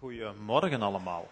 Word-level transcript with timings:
Goedemorgen 0.00 0.82
allemaal. 0.82 1.28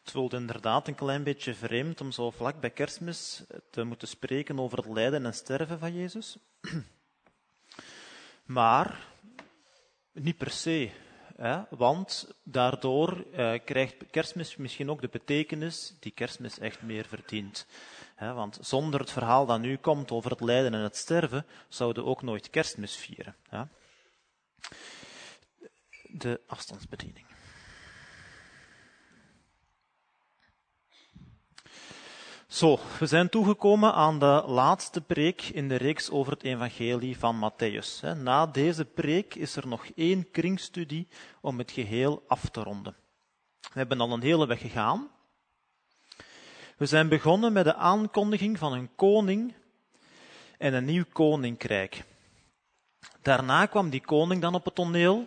Het 0.00 0.10
voelt 0.10 0.32
inderdaad 0.32 0.88
een 0.88 0.94
klein 0.94 1.22
beetje 1.22 1.54
vreemd 1.54 2.00
om 2.00 2.12
zo 2.12 2.30
vlak 2.30 2.60
bij 2.60 2.70
kerstmis 2.70 3.42
te 3.70 3.84
moeten 3.84 4.08
spreken 4.08 4.58
over 4.58 4.78
het 4.78 4.86
lijden 4.86 5.26
en 5.26 5.34
sterven 5.34 5.78
van 5.78 5.94
Jezus. 5.94 6.36
Maar 8.44 9.06
niet 10.12 10.38
per 10.38 10.50
se. 10.50 10.90
Hè? 11.36 11.62
Want 11.70 12.34
daardoor 12.42 13.24
eh, 13.32 13.54
krijgt 13.64 13.94
kerstmis 14.10 14.56
misschien 14.56 14.90
ook 14.90 15.00
de 15.00 15.08
betekenis 15.08 15.94
die 16.00 16.12
kerstmis 16.12 16.58
echt 16.58 16.82
meer 16.82 17.04
verdient. 17.04 17.66
Hè? 18.14 18.32
Want 18.32 18.58
zonder 18.60 19.00
het 19.00 19.10
verhaal 19.10 19.46
dat 19.46 19.60
nu 19.60 19.76
komt 19.76 20.10
over 20.10 20.30
het 20.30 20.40
lijden 20.40 20.74
en 20.74 20.80
het 20.80 20.96
sterven, 20.96 21.46
zouden 21.68 22.02
we 22.02 22.08
ook 22.08 22.22
nooit 22.22 22.50
kerstmis 22.50 22.96
vieren. 22.96 23.36
Hè? 23.48 23.62
De 26.08 26.40
afstandsbediening. 26.46 27.26
Zo, 32.52 32.78
we 32.98 33.06
zijn 33.06 33.28
toegekomen 33.28 33.94
aan 33.94 34.18
de 34.18 34.42
laatste 34.46 35.00
preek 35.00 35.42
in 35.42 35.68
de 35.68 35.76
reeks 35.76 36.10
over 36.10 36.32
het 36.32 36.42
evangelie 36.42 37.18
van 37.18 37.50
Matthäus. 37.50 38.16
Na 38.16 38.46
deze 38.46 38.84
preek 38.84 39.34
is 39.34 39.56
er 39.56 39.68
nog 39.68 39.86
één 39.94 40.30
kringstudie 40.30 41.08
om 41.40 41.58
het 41.58 41.70
geheel 41.70 42.22
af 42.26 42.48
te 42.48 42.62
ronden. 42.62 42.96
We 43.60 43.78
hebben 43.78 44.00
al 44.00 44.12
een 44.12 44.22
hele 44.22 44.46
weg 44.46 44.60
gegaan. 44.60 45.10
We 46.76 46.86
zijn 46.86 47.08
begonnen 47.08 47.52
met 47.52 47.64
de 47.64 47.74
aankondiging 47.74 48.58
van 48.58 48.72
een 48.72 48.94
koning 48.94 49.54
en 50.58 50.74
een 50.74 50.84
nieuw 50.84 51.04
koninkrijk. 51.12 52.04
Daarna 53.22 53.66
kwam 53.66 53.90
die 53.90 54.00
koning 54.00 54.40
dan 54.40 54.54
op 54.54 54.64
het 54.64 54.74
toneel 54.74 55.26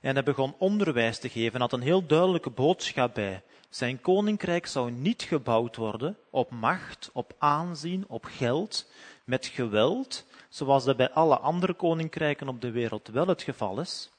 en 0.00 0.14
hij 0.14 0.22
begon 0.22 0.54
onderwijs 0.58 1.18
te 1.18 1.28
geven, 1.28 1.60
had 1.60 1.72
een 1.72 1.80
heel 1.80 2.06
duidelijke 2.06 2.50
boodschap 2.50 3.14
bij. 3.14 3.42
Zijn 3.68 4.00
koninkrijk 4.00 4.66
zou 4.66 4.90
niet 4.90 5.22
gebouwd 5.22 5.76
worden 5.76 6.16
op 6.30 6.50
macht, 6.50 7.10
op 7.12 7.34
aanzien, 7.38 8.04
op 8.08 8.24
geld, 8.24 8.90
met 9.24 9.46
geweld, 9.46 10.24
zoals 10.48 10.84
dat 10.84 10.96
bij 10.96 11.10
alle 11.10 11.38
andere 11.38 11.74
koninkrijken 11.74 12.48
op 12.48 12.60
de 12.60 12.70
wereld 12.70 13.08
wel 13.08 13.26
het 13.26 13.42
geval 13.42 13.80
is. 13.80 14.10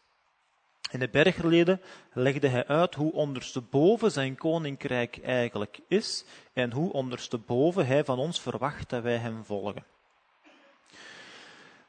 In 0.91 0.99
de 0.99 1.09
bergreden 1.09 1.81
legde 2.13 2.47
hij 2.47 2.67
uit 2.67 2.95
hoe 2.95 3.11
ondersteboven 3.13 4.11
zijn 4.11 4.35
koninkrijk 4.35 5.19
eigenlijk 5.23 5.79
is 5.87 6.25
en 6.53 6.71
hoe 6.71 6.93
ondersteboven 6.93 7.87
hij 7.87 8.03
van 8.03 8.19
ons 8.19 8.41
verwacht 8.41 8.89
dat 8.89 9.03
wij 9.03 9.17
hem 9.17 9.45
volgen. 9.45 9.83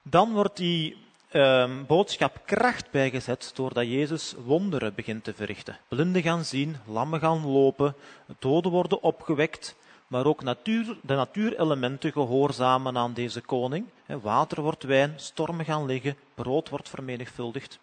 Dan 0.03 0.33
wordt 0.33 0.57
die 0.57 0.97
um, 1.33 1.87
boodschap 1.87 2.41
kracht 2.45 2.91
bijgezet 2.91 3.51
doordat 3.55 3.87
Jezus 3.87 4.35
wonderen 4.45 4.95
begint 4.95 5.25
te 5.25 5.35
verrichten. 5.35 5.79
Blinden 5.89 6.23
gaan 6.23 6.45
zien, 6.45 6.77
lammen 6.87 7.21
gaan 7.21 7.47
lopen, 7.47 7.95
doden 8.39 8.71
worden 8.71 9.03
opgewekt, 9.03 9.77
maar 10.07 10.27
ook 10.27 10.43
natuur, 10.43 10.97
de 11.03 11.15
natuurelementen 11.15 12.13
gehoorzamen 12.13 12.97
aan 12.97 13.15
deze 13.15 13.41
koning. 13.41 13.87
Water 14.07 14.63
wordt 14.63 14.83
wijn, 14.83 15.13
stormen 15.17 15.65
gaan 15.65 15.87
liggen, 15.87 16.17
brood 16.35 16.69
wordt 16.69 16.89
vermenigvuldigd. 16.89 17.79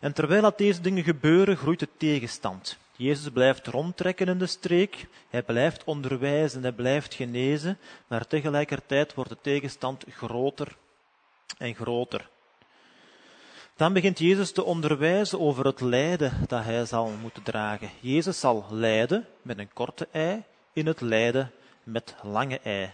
En 0.00 0.12
terwijl 0.12 0.42
dat 0.42 0.58
deze 0.58 0.80
dingen 0.80 1.04
gebeuren, 1.04 1.56
groeit 1.56 1.80
de 1.80 1.88
tegenstand. 1.96 2.78
Jezus 2.96 3.30
blijft 3.30 3.66
rondtrekken 3.66 4.28
in 4.28 4.38
de 4.38 4.46
streek, 4.46 5.06
hij 5.30 5.42
blijft 5.42 5.84
onderwijzen, 5.84 6.62
hij 6.62 6.72
blijft 6.72 7.14
genezen, 7.14 7.78
maar 8.06 8.26
tegelijkertijd 8.26 9.14
wordt 9.14 9.30
de 9.30 9.38
tegenstand 9.40 10.04
groter 10.08 10.76
en 11.58 11.74
groter. 11.74 12.28
Dan 13.76 13.92
begint 13.92 14.18
Jezus 14.18 14.52
te 14.52 14.64
onderwijzen 14.64 15.40
over 15.40 15.66
het 15.66 15.80
lijden 15.80 16.32
dat 16.46 16.64
hij 16.64 16.84
zal 16.84 17.10
moeten 17.20 17.42
dragen. 17.42 17.90
Jezus 18.00 18.40
zal 18.40 18.66
lijden 18.70 19.26
met 19.42 19.58
een 19.58 19.72
korte 19.72 20.08
ei, 20.10 20.42
in 20.72 20.86
het 20.86 21.00
lijden 21.00 21.50
met 21.82 22.14
lange 22.22 22.60
ei. 22.60 22.92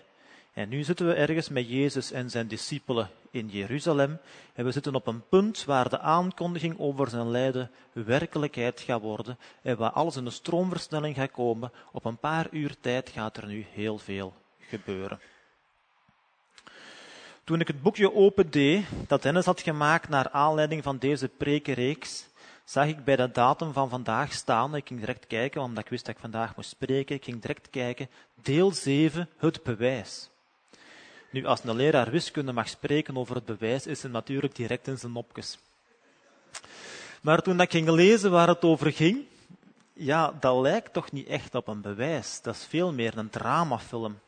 En 0.53 0.69
nu 0.69 0.82
zitten 0.82 1.06
we 1.06 1.15
ergens 1.15 1.48
met 1.48 1.69
Jezus 1.69 2.12
en 2.12 2.31
zijn 2.31 2.48
discipelen 2.48 3.10
in 3.31 3.48
Jeruzalem. 3.48 4.19
En 4.54 4.65
we 4.65 4.72
zitten 4.72 4.94
op 4.94 5.06
een 5.06 5.28
punt 5.28 5.65
waar 5.65 5.88
de 5.88 5.98
aankondiging 5.98 6.78
over 6.78 7.09
zijn 7.09 7.31
lijden 7.31 7.71
werkelijkheid 7.92 8.81
gaat 8.81 9.00
worden. 9.00 9.38
En 9.62 9.77
waar 9.77 9.91
alles 9.91 10.16
in 10.16 10.27
een 10.27 10.32
stroomversnelling 10.32 11.16
gaat 11.16 11.31
komen. 11.31 11.72
Op 11.92 12.04
een 12.04 12.19
paar 12.19 12.47
uur 12.50 12.77
tijd 12.81 13.09
gaat 13.09 13.37
er 13.37 13.47
nu 13.47 13.66
heel 13.72 13.98
veel 13.98 14.34
gebeuren. 14.59 15.21
Toen 17.45 17.61
ik 17.61 17.67
het 17.67 17.83
boekje 17.83 18.15
opende 18.15 18.83
dat 19.06 19.23
Dennis 19.23 19.45
had 19.45 19.61
gemaakt 19.61 20.09
naar 20.09 20.31
aanleiding 20.31 20.83
van 20.83 20.99
deze 20.99 21.28
prekenreeks, 21.28 22.28
zag 22.65 22.87
ik 22.87 23.05
bij 23.05 23.17
de 23.17 23.31
datum 23.31 23.73
van 23.73 23.89
vandaag 23.89 24.33
staan. 24.33 24.75
Ik 24.75 24.89
ging 24.89 25.01
direct 25.01 25.27
kijken, 25.27 25.61
omdat 25.61 25.84
ik 25.84 25.91
wist 25.91 26.05
dat 26.05 26.15
ik 26.15 26.21
vandaag 26.21 26.56
moest 26.56 26.71
spreken. 26.71 27.17
Ik 27.17 27.25
ging 27.25 27.41
direct 27.41 27.71
kijken. 27.71 28.09
Deel 28.43 28.73
7, 28.73 29.28
het 29.37 29.62
bewijs. 29.62 30.31
Nu, 31.31 31.47
als 31.47 31.65
een 31.65 31.77
leraar 31.77 32.11
wiskunde 32.11 32.53
mag 32.53 32.69
spreken 32.69 33.17
over 33.17 33.34
het 33.34 33.45
bewijs, 33.45 33.87
is 33.87 34.03
het 34.03 34.12
natuurlijk 34.12 34.55
direct 34.55 34.87
in 34.87 34.99
zijn 34.99 35.12
nopjes. 35.12 35.59
Maar 37.21 37.43
toen 37.43 37.61
ik 37.61 37.71
ging 37.71 37.89
lezen 37.89 38.31
waar 38.31 38.49
het 38.49 38.65
over 38.65 38.93
ging, 38.93 39.25
ja, 39.93 40.33
dat 40.41 40.61
lijkt 40.61 40.93
toch 40.93 41.12
niet 41.12 41.27
echt 41.27 41.55
op 41.55 41.69
een 41.69 41.81
bewijs. 41.81 42.41
Dat 42.43 42.55
is 42.55 42.65
veel 42.65 42.93
meer 42.93 43.19
een 43.19 43.31
dramafilm. 43.31 44.19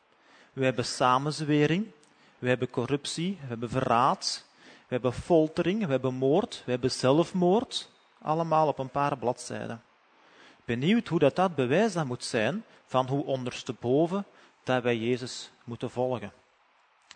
We 0.53 0.65
hebben 0.65 0.85
samenzwering, 0.85 1.87
we 2.43 2.49
hebben 2.49 2.71
corruptie, 2.71 3.39
we 3.41 3.47
hebben 3.47 3.71
verraad, 3.71 4.45
we 4.63 4.87
hebben 4.89 5.13
foltering, 5.13 5.85
we 5.85 5.91
hebben 5.91 6.15
moord, 6.15 6.63
we 6.65 6.71
hebben 6.71 6.91
zelfmoord. 6.91 7.91
Allemaal 8.23 8.69
op 8.69 8.79
een 8.79 8.91
paar 8.91 9.19
bladzijden. 9.19 9.83
Benieuwd 10.65 11.09
hoe 11.09 11.19
dat, 11.19 11.37
dat 11.37 11.55
bewijs 11.55 11.93
dan 11.93 12.07
moet 12.07 12.25
zijn 12.25 12.65
van 12.87 13.07
hoe 13.07 13.25
ondersteboven 13.25 14.25
dat 14.65 14.83
wij 14.83 14.97
Jezus 14.97 15.51
moeten 15.65 15.91
volgen. 15.91 16.33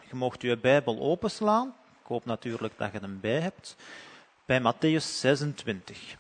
Je 0.09 0.17
mocht 0.17 0.43
je 0.43 0.57
Bijbel 0.57 0.99
openslaan. 0.99 1.75
Ik 2.01 2.07
hoop 2.07 2.25
natuurlijk 2.25 2.75
dat 2.77 2.93
je 2.93 2.99
hem 2.99 3.21
bij 3.21 3.41
hebt. 3.41 3.77
Bij 4.45 4.61
Matthäus 4.61 5.05
26. 5.05 6.17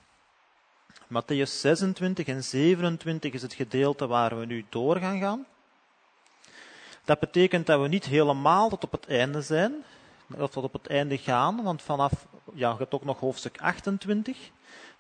Matthäus 1.09 1.61
26 1.61 2.27
en 2.27 2.45
27 2.45 3.33
is 3.33 3.43
het 3.43 3.55
gedeelte 3.55 4.07
waar 4.07 4.39
we 4.39 4.47
nu 4.47 4.65
door 4.69 4.97
gaan 4.97 5.19
gaan. 5.19 5.47
Dat 7.07 7.19
betekent 7.19 7.67
dat 7.67 7.81
we 7.81 7.89
niet 7.89 8.05
helemaal 8.05 8.69
tot 8.69 8.85
op 8.85 8.93
het 8.93 9.07
einde 9.07 9.43
zijn, 9.43 9.73
of 10.39 10.51
tot 10.51 10.65
op 10.65 10.73
het 10.73 10.87
einde 10.87 11.19
gaan, 11.19 11.63
want 11.63 11.83
vanaf, 11.83 12.27
ja, 12.55 12.71
je 12.71 12.77
hebt 12.79 12.95
ook 12.95 13.05
nog 13.05 13.21
hoofdstuk 13.21 13.59
28, 13.61 14.37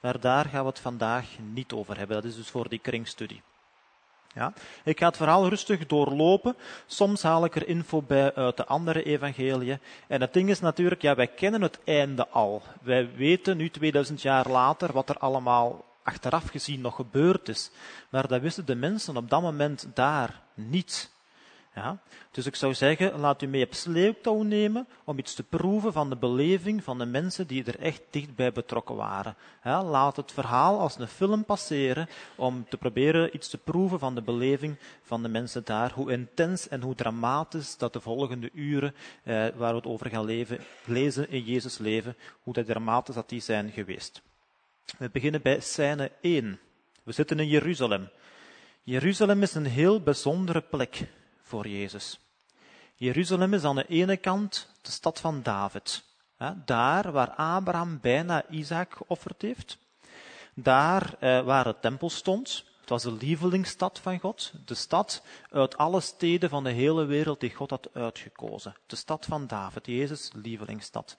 maar 0.00 0.20
daar 0.20 0.44
gaan 0.44 0.62
we 0.62 0.68
het 0.68 0.78
vandaag 0.78 1.26
niet 1.52 1.72
over 1.72 1.98
hebben. 1.98 2.16
Dat 2.16 2.24
is 2.24 2.36
dus 2.36 2.48
voor 2.48 2.68
die 2.68 2.78
kringstudie. 2.78 3.42
Ja? 4.34 4.52
Ik 4.84 4.98
ga 4.98 5.06
het 5.06 5.16
verhaal 5.16 5.48
rustig 5.48 5.86
doorlopen. 5.86 6.56
Soms 6.86 7.22
haal 7.22 7.44
ik 7.44 7.56
er 7.56 7.68
info 7.68 8.02
bij 8.02 8.34
uit 8.34 8.56
de 8.56 8.66
andere 8.66 9.02
evangeliën. 9.02 9.78
En 10.06 10.20
het 10.20 10.32
ding 10.32 10.48
is 10.48 10.60
natuurlijk, 10.60 11.02
ja, 11.02 11.14
wij 11.14 11.26
kennen 11.26 11.62
het 11.62 11.78
einde 11.84 12.28
al. 12.28 12.62
Wij 12.82 13.14
weten 13.14 13.56
nu 13.56 13.70
2000 13.70 14.22
jaar 14.22 14.48
later 14.48 14.92
wat 14.92 15.08
er 15.08 15.18
allemaal 15.18 15.84
achteraf 16.02 16.48
gezien 16.48 16.80
nog 16.80 16.94
gebeurd 16.94 17.48
is. 17.48 17.70
Maar 18.08 18.28
dat 18.28 18.40
wisten 18.40 18.66
de 18.66 18.74
mensen 18.74 19.16
op 19.16 19.30
dat 19.30 19.42
moment 19.42 19.88
daar 19.94 20.42
niet. 20.54 21.14
Ja? 21.76 21.98
Dus 22.30 22.46
ik 22.46 22.54
zou 22.54 22.74
zeggen, 22.74 23.20
laat 23.20 23.42
u 23.42 23.46
mee 23.46 23.64
op 23.64 23.74
sleeptouw 23.74 24.42
nemen 24.42 24.86
om 25.04 25.18
iets 25.18 25.34
te 25.34 25.42
proeven 25.42 25.92
van 25.92 26.08
de 26.08 26.16
beleving 26.16 26.84
van 26.84 26.98
de 26.98 27.04
mensen 27.04 27.46
die 27.46 27.64
er 27.64 27.78
echt 27.78 28.02
dichtbij 28.10 28.52
betrokken 28.52 28.96
waren. 28.96 29.36
Laat 29.62 30.16
het 30.16 30.32
verhaal 30.32 30.80
als 30.80 30.98
een 30.98 31.08
film 31.08 31.44
passeren 31.44 32.08
om 32.36 32.66
te 32.68 32.76
proberen 32.76 33.34
iets 33.34 33.48
te 33.48 33.58
proeven 33.58 33.98
van 33.98 34.14
de 34.14 34.22
beleving 34.22 34.76
van 35.02 35.22
de 35.22 35.28
mensen 35.28 35.64
daar. 35.64 35.92
Hoe 35.92 36.12
intens 36.12 36.68
en 36.68 36.82
hoe 36.82 36.94
dramatisch 36.94 37.76
dat 37.76 37.92
de 37.92 38.00
volgende 38.00 38.50
uren 38.52 38.94
eh, 39.22 39.34
waar 39.56 39.70
we 39.70 39.76
het 39.76 39.86
over 39.86 40.10
gaan 40.10 40.24
leven, 40.24 40.58
lezen 40.84 41.30
in 41.30 41.42
Jezus 41.42 41.78
leven, 41.78 42.16
hoe 42.42 42.64
dramatisch 42.64 43.14
dat 43.14 43.28
die 43.28 43.40
zijn 43.40 43.70
geweest. 43.70 44.22
We 44.98 45.10
beginnen 45.10 45.42
bij 45.42 45.60
scène 45.60 46.10
1. 46.20 46.58
We 47.02 47.12
zitten 47.12 47.38
in 47.38 47.48
Jeruzalem. 47.48 48.08
Jeruzalem 48.82 49.42
is 49.42 49.54
een 49.54 49.66
heel 49.66 50.00
bijzondere 50.00 50.60
plek 50.60 51.06
voor 51.46 51.68
Jezus. 51.68 52.18
Jeruzalem 52.94 53.54
is 53.54 53.64
aan 53.64 53.76
de 53.76 53.86
ene 53.86 54.16
kant 54.16 54.68
de 54.82 54.90
stad 54.90 55.20
van 55.20 55.42
David. 55.42 56.04
Daar 56.64 57.12
waar 57.12 57.30
Abraham 57.30 58.00
bijna 58.00 58.48
Isaac 58.48 58.94
geofferd 58.96 59.42
heeft. 59.42 59.78
Daar 60.54 61.14
eh, 61.18 61.40
waar 61.44 61.64
de 61.64 61.74
tempel 61.80 62.10
stond. 62.10 62.64
Het 62.80 62.88
was 62.88 63.02
de 63.02 63.12
lievelingstad 63.12 63.98
van 63.98 64.18
God. 64.18 64.52
De 64.64 64.74
stad 64.74 65.22
uit 65.50 65.76
alle 65.76 66.00
steden 66.00 66.50
van 66.50 66.64
de 66.64 66.70
hele 66.70 67.04
wereld 67.04 67.40
die 67.40 67.54
God 67.54 67.70
had 67.70 67.88
uitgekozen. 67.92 68.76
De 68.86 68.96
stad 68.96 69.24
van 69.24 69.46
David, 69.46 69.86
Jezus' 69.86 70.30
lievelingsstad. 70.34 71.16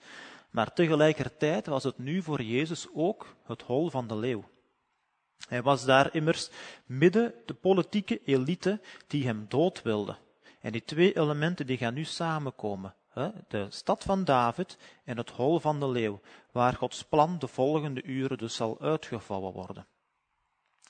Maar 0.50 0.72
tegelijkertijd 0.72 1.66
was 1.66 1.84
het 1.84 1.98
nu 1.98 2.22
voor 2.22 2.42
Jezus 2.42 2.86
ook 2.94 3.34
het 3.46 3.62
hol 3.62 3.90
van 3.90 4.06
de 4.06 4.16
leeuw. 4.16 4.44
Hij 5.48 5.62
was 5.62 5.84
daar 5.84 6.14
immers 6.14 6.50
midden 6.86 7.34
de 7.46 7.54
politieke 7.54 8.20
elite 8.24 8.80
die 9.06 9.26
hem 9.26 9.46
dood 9.48 9.82
wilde. 9.82 10.16
En 10.60 10.72
die 10.72 10.84
twee 10.84 11.16
elementen 11.16 11.66
die 11.66 11.76
gaan 11.76 11.94
nu 11.94 12.04
samenkomen. 12.04 12.94
de 13.48 13.66
stad 13.68 14.02
van 14.04 14.24
David 14.24 14.78
en 15.04 15.16
het 15.16 15.30
hol 15.30 15.60
van 15.60 15.80
de 15.80 15.88
leeuw, 15.88 16.20
waar 16.52 16.74
Gods 16.74 17.04
plan 17.04 17.38
de 17.38 17.48
volgende 17.48 18.02
uren 18.02 18.38
dus 18.38 18.54
zal 18.54 18.80
uitgevouwen 18.80 19.52
worden. 19.52 19.86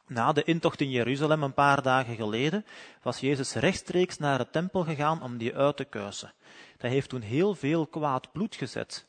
Na 0.07 0.33
de 0.33 0.43
intocht 0.43 0.81
in 0.81 0.91
Jeruzalem 0.91 1.43
een 1.43 1.55
paar 1.55 1.83
dagen 1.83 2.17
geleden 2.17 2.65
was 3.03 3.21
Jezus 3.21 3.55
rechtstreeks 3.55 4.19
naar 4.19 4.39
de 4.39 4.51
tempel 4.51 4.85
gegaan 4.85 5.23
om 5.23 5.37
die 5.37 5.57
uit 5.57 5.77
te 5.77 5.85
kuisen. 5.85 6.33
Dat 6.77 6.91
heeft 6.91 7.09
toen 7.09 7.21
heel 7.21 7.55
veel 7.55 7.87
kwaad 7.87 8.33
bloed 8.33 8.57
gezet 8.57 9.07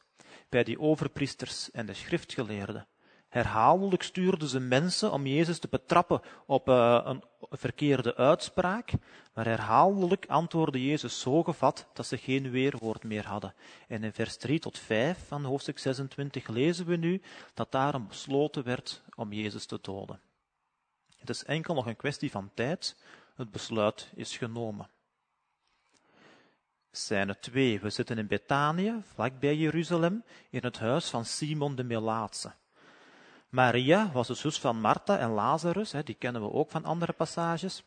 bij 0.49 0.63
die 0.63 0.79
overpriesters 0.79 1.71
en 1.71 1.85
de 1.85 1.93
schriftgeleerden. 1.93 2.87
Herhaaldelijk 3.29 4.03
stuurden 4.03 4.47
ze 4.47 4.59
mensen 4.59 5.11
om 5.11 5.27
Jezus 5.27 5.59
te 5.59 5.67
betrappen 5.67 6.21
op 6.45 6.67
uh, 6.69 7.01
een 7.03 7.23
verkeerde 7.39 8.15
uitspraak, 8.15 8.91
maar 9.33 9.45
herhaaldelijk 9.45 10.25
antwoordde 10.27 10.85
Jezus 10.85 11.19
zo 11.19 11.43
gevat 11.43 11.87
dat 11.93 12.05
ze 12.05 12.17
geen 12.17 12.51
weerwoord 12.51 13.03
meer 13.03 13.27
hadden. 13.27 13.53
En 13.87 14.03
in 14.03 14.13
vers 14.13 14.37
3 14.37 14.59
tot 14.59 14.77
5 14.77 15.27
van 15.27 15.43
hoofdstuk 15.43 15.79
26 15.79 16.47
lezen 16.47 16.85
we 16.85 16.95
nu 16.95 17.21
dat 17.53 17.71
daarom 17.71 18.07
besloten 18.07 18.63
werd 18.63 19.03
om 19.15 19.33
Jezus 19.33 19.65
te 19.65 19.79
doden. 19.81 20.19
Het 21.17 21.29
is 21.29 21.43
enkel 21.43 21.73
nog 21.73 21.85
een 21.85 21.95
kwestie 21.95 22.31
van 22.31 22.51
tijd, 22.53 23.03
het 23.35 23.51
besluit 23.51 24.11
is 24.15 24.37
genomen. 24.37 24.89
Scène 26.91 27.39
2. 27.39 27.79
We 27.79 27.89
zitten 27.89 28.17
in 28.17 28.27
Betanië, 28.27 29.01
vlakbij 29.13 29.55
Jeruzalem, 29.55 30.23
in 30.49 30.63
het 30.63 30.79
huis 30.79 31.09
van 31.09 31.25
Simon 31.25 31.75
de 31.75 31.83
Melaatse. 31.83 32.51
Maria 33.49 34.11
was 34.11 34.27
de 34.27 34.33
zus 34.33 34.59
van 34.59 34.81
Martha 34.81 35.17
en 35.17 35.29
Lazarus, 35.29 35.93
die 36.03 36.15
kennen 36.15 36.41
we 36.41 36.51
ook 36.51 36.71
van 36.71 36.85
andere 36.85 37.13
passages. 37.13 37.83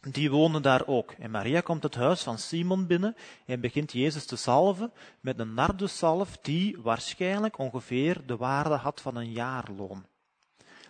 Die 0.00 0.30
wonen 0.30 0.62
daar 0.62 0.86
ook. 0.86 1.12
En 1.12 1.30
Maria 1.30 1.60
komt 1.60 1.82
het 1.82 1.94
huis 1.94 2.22
van 2.22 2.38
Simon 2.38 2.86
binnen 2.86 3.16
en 3.46 3.60
begint 3.60 3.92
Jezus 3.92 4.26
te 4.26 4.36
salven 4.36 4.92
met 5.20 5.38
een 5.38 5.54
nardusalf 5.54 6.38
die 6.42 6.76
waarschijnlijk 6.80 7.58
ongeveer 7.58 8.26
de 8.26 8.36
waarde 8.36 8.74
had 8.74 9.00
van 9.00 9.16
een 9.16 9.32
jaarloon. 9.32 10.06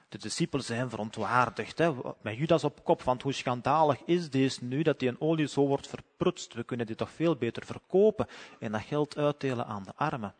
De 0.08 0.18
discipelen 0.18 0.64
zijn 0.64 0.90
verontwaardigd, 0.90 1.78
hè, 1.78 1.92
met 2.20 2.36
Judas 2.36 2.64
op 2.64 2.84
kop, 2.84 3.02
want 3.02 3.22
hoe 3.22 3.32
schandalig 3.32 4.02
is 4.04 4.30
deze 4.30 4.64
nu 4.64 4.82
dat 4.82 4.98
die 4.98 5.08
een 5.08 5.20
olie 5.20 5.48
zo 5.48 5.66
wordt 5.66 5.86
verprutst? 5.88 6.54
We 6.54 6.64
kunnen 6.64 6.86
die 6.86 6.96
toch 6.96 7.10
veel 7.10 7.36
beter 7.36 7.66
verkopen 7.66 8.26
en 8.58 8.72
dat 8.72 8.82
geld 8.82 9.16
uitdelen 9.16 9.66
aan 9.66 9.82
de 9.82 9.92
armen. 9.96 10.34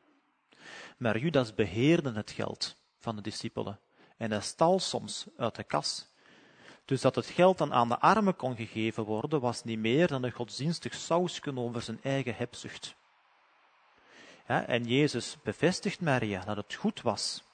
Maar 0.96 1.18
Judas 1.18 1.54
beheerde 1.54 2.12
het 2.12 2.30
geld 2.30 2.76
van 3.02 3.16
de 3.16 3.22
discipelen 3.22 3.80
en 4.16 4.30
hij 4.30 4.40
stal 4.40 4.80
soms 4.80 5.26
uit 5.36 5.54
de 5.54 5.64
kas. 5.64 6.10
Dus 6.84 7.00
dat 7.00 7.14
het 7.14 7.26
geld 7.26 7.58
dan 7.58 7.72
aan 7.72 7.88
de 7.88 7.98
armen 7.98 8.36
kon 8.36 8.56
gegeven 8.56 9.04
worden, 9.04 9.40
was 9.40 9.64
niet 9.64 9.78
meer 9.78 10.06
dan 10.06 10.22
een 10.22 10.32
godsdienstig 10.32 10.94
sausje 10.94 11.56
over 11.56 11.82
zijn 11.82 12.02
eigen 12.02 12.36
hebzucht. 12.36 12.94
Ja, 14.48 14.66
en 14.66 14.84
Jezus 14.84 15.36
bevestigt 15.42 16.00
Maria 16.00 16.44
dat 16.44 16.56
het 16.56 16.74
goed 16.74 17.02
was 17.02 17.44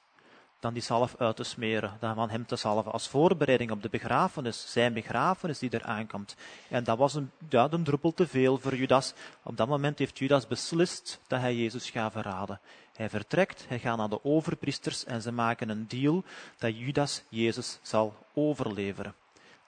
dan 0.59 0.73
die 0.73 0.81
zalf 0.81 1.15
uit 1.17 1.35
te 1.35 1.43
smeren, 1.43 1.97
dan 1.99 2.15
van 2.15 2.29
hem 2.29 2.45
te 2.45 2.55
salven 2.55 2.91
als 2.91 3.07
voorbereiding 3.07 3.71
op 3.71 3.81
de 3.81 3.89
begrafenis, 3.89 4.71
zijn 4.71 4.93
begrafenis 4.93 5.59
die 5.59 5.69
er 5.69 5.83
aankomt. 5.83 6.35
En 6.69 6.83
dat 6.83 6.97
was 6.97 7.13
een, 7.13 7.31
ja, 7.49 7.67
een 7.71 7.83
druppel 7.83 8.13
te 8.13 8.27
veel 8.27 8.57
voor 8.57 8.75
Judas. 8.75 9.13
Op 9.43 9.57
dat 9.57 9.67
moment 9.67 9.99
heeft 9.99 10.19
Judas 10.19 10.47
beslist 10.47 11.19
dat 11.27 11.39
hij 11.39 11.55
Jezus 11.55 11.89
gaat 11.89 12.11
verraden. 12.11 12.59
Hij 12.95 13.09
vertrekt, 13.09 13.65
hij 13.67 13.79
gaat 13.79 13.97
naar 13.97 14.09
de 14.09 14.23
overpriesters 14.23 15.05
en 15.05 15.21
ze 15.21 15.31
maken 15.31 15.69
een 15.69 15.87
deal 15.87 16.23
dat 16.57 16.77
Judas 16.77 17.23
Jezus 17.29 17.79
zal 17.81 18.15
overleveren. 18.33 19.15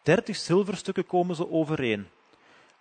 Dertig 0.02 0.36
zilverstukken 0.36 1.06
komen 1.06 1.36
ze 1.36 1.52
overeen, 1.52 2.08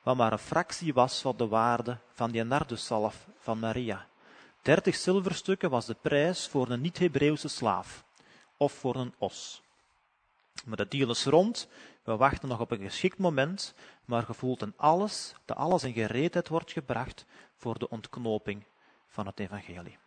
wat 0.02 0.16
maar 0.16 0.32
een 0.32 0.38
fractie 0.38 0.92
was 0.92 1.20
van 1.20 1.36
de 1.36 1.48
waarde 1.48 1.96
van 2.12 2.30
die 2.30 2.44
narduszalf 2.44 3.26
van 3.38 3.58
Maria. 3.58 4.06
Dertig 4.62 4.96
zilverstukken 4.96 5.70
was 5.70 5.86
de 5.86 5.94
prijs 5.94 6.48
voor 6.48 6.70
een 6.70 6.80
niet-Hebreeuwse 6.80 7.48
slaaf 7.48 8.04
of 8.56 8.72
voor 8.72 8.96
een 8.96 9.14
os. 9.18 9.62
Maar 10.64 10.76
de 10.76 10.88
deal 10.88 11.10
is 11.10 11.24
rond, 11.24 11.68
we 12.02 12.16
wachten 12.16 12.48
nog 12.48 12.60
op 12.60 12.70
een 12.70 12.80
geschikt 12.80 13.18
moment, 13.18 13.74
maar 14.04 14.22
gevoeld 14.22 14.62
in 14.62 14.74
alles, 14.76 15.34
dat 15.44 15.56
alles 15.56 15.84
in 15.84 15.92
gereedheid 15.92 16.48
wordt 16.48 16.72
gebracht 16.72 17.24
voor 17.56 17.78
de 17.78 17.88
ontknoping 17.88 18.64
van 19.08 19.26
het 19.26 19.40
evangelie. 19.40 19.98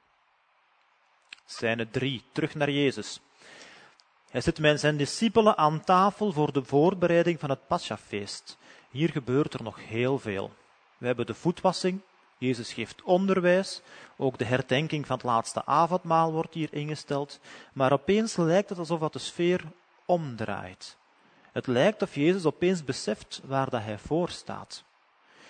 Scène 1.45 1.89
3, 1.89 2.23
terug 2.31 2.55
naar 2.55 2.69
Jezus. 2.69 3.19
Hij 4.29 4.41
zit 4.41 4.59
met 4.59 4.79
zijn 4.79 4.97
discipelen 4.97 5.57
aan 5.57 5.83
tafel 5.83 6.31
voor 6.31 6.53
de 6.53 6.63
voorbereiding 6.63 7.39
van 7.39 7.49
het 7.49 7.67
Paschafeest. 7.67 8.57
Hier 8.89 9.09
gebeurt 9.09 9.53
er 9.53 9.63
nog 9.63 9.87
heel 9.87 10.19
veel. 10.19 10.53
We 10.97 11.05
hebben 11.05 11.25
de 11.25 11.33
voetwassing, 11.33 12.01
Jezus 12.43 12.73
geeft 12.73 13.01
onderwijs, 13.01 13.81
ook 14.17 14.37
de 14.37 14.45
herdenking 14.45 15.07
van 15.07 15.15
het 15.15 15.25
laatste 15.25 15.65
avondmaal 15.65 16.31
wordt 16.31 16.53
hier 16.53 16.73
ingesteld, 16.73 17.39
maar 17.73 17.91
opeens 17.91 18.35
lijkt 18.35 18.69
het 18.69 18.77
alsof 18.77 19.09
de 19.09 19.19
sfeer 19.19 19.63
omdraait. 20.05 20.97
Het 21.51 21.67
lijkt 21.67 22.01
of 22.01 22.15
Jezus 22.15 22.45
opeens 22.45 22.83
beseft 22.83 23.41
waar 23.45 23.69
dat 23.69 23.81
hij 23.81 23.97
voor 23.97 24.29
staat. 24.29 24.83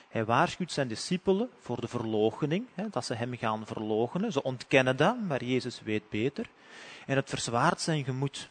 Hij 0.09 0.25
waarschuwt 0.25 0.71
zijn 0.71 0.87
discipelen 0.87 1.49
voor 1.59 1.81
de 1.81 1.87
verloochening, 1.87 2.67
dat 2.91 3.05
ze 3.05 3.13
hem 3.13 3.37
gaan 3.37 3.65
verloochenen. 3.65 4.31
Ze 4.31 4.43
ontkennen 4.43 4.97
dat, 4.97 5.21
maar 5.21 5.43
Jezus 5.43 5.81
weet 5.81 6.09
beter. 6.09 6.49
En 7.05 7.15
het 7.15 7.29
verzwaart 7.29 7.81
zijn 7.81 8.03
gemoed. 8.03 8.49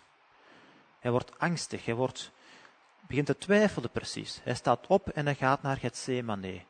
Hij 0.99 1.11
wordt 1.11 1.39
angstig, 1.39 1.85
hij 1.85 1.95
wordt, 1.95 2.31
begint 3.07 3.27
te 3.27 3.39
twijfelen 3.39 3.91
precies. 3.91 4.41
Hij 4.43 4.55
staat 4.55 4.87
op 4.87 5.09
en 5.09 5.25
hij 5.25 5.35
gaat 5.35 5.63
naar 5.63 5.77
Gethsemane. 5.77 6.61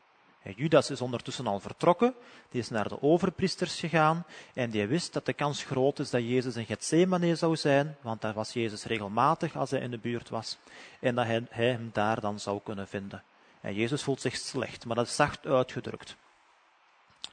Judas 0.43 0.89
is 0.89 1.01
ondertussen 1.01 1.47
al 1.47 1.59
vertrokken, 1.59 2.13
die 2.49 2.61
is 2.61 2.69
naar 2.69 2.87
de 2.87 3.01
overpriesters 3.01 3.79
gegaan 3.79 4.25
en 4.53 4.69
die 4.69 4.87
wist 4.87 5.13
dat 5.13 5.25
de 5.25 5.33
kans 5.33 5.63
groot 5.63 5.99
is 5.99 6.09
dat 6.09 6.21
Jezus 6.21 6.55
in 6.55 6.65
Gethsemane 6.65 7.35
zou 7.35 7.55
zijn, 7.55 7.97
want 8.01 8.21
daar 8.21 8.33
was 8.33 8.53
Jezus 8.53 8.83
regelmatig 8.83 9.55
als 9.55 9.71
hij 9.71 9.79
in 9.79 9.91
de 9.91 9.97
buurt 9.97 10.29
was, 10.29 10.57
en 10.99 11.15
dat 11.15 11.25
hij, 11.25 11.45
hem 11.49 11.89
daar 11.93 12.21
dan 12.21 12.39
zou 12.39 12.59
kunnen 12.63 12.87
vinden. 12.87 13.23
En 13.61 13.73
Jezus 13.73 14.03
voelt 14.03 14.21
zich 14.21 14.35
slecht, 14.35 14.85
maar 14.85 14.95
dat 14.95 15.07
is 15.07 15.15
zacht 15.15 15.45
uitgedrukt. 15.45 16.15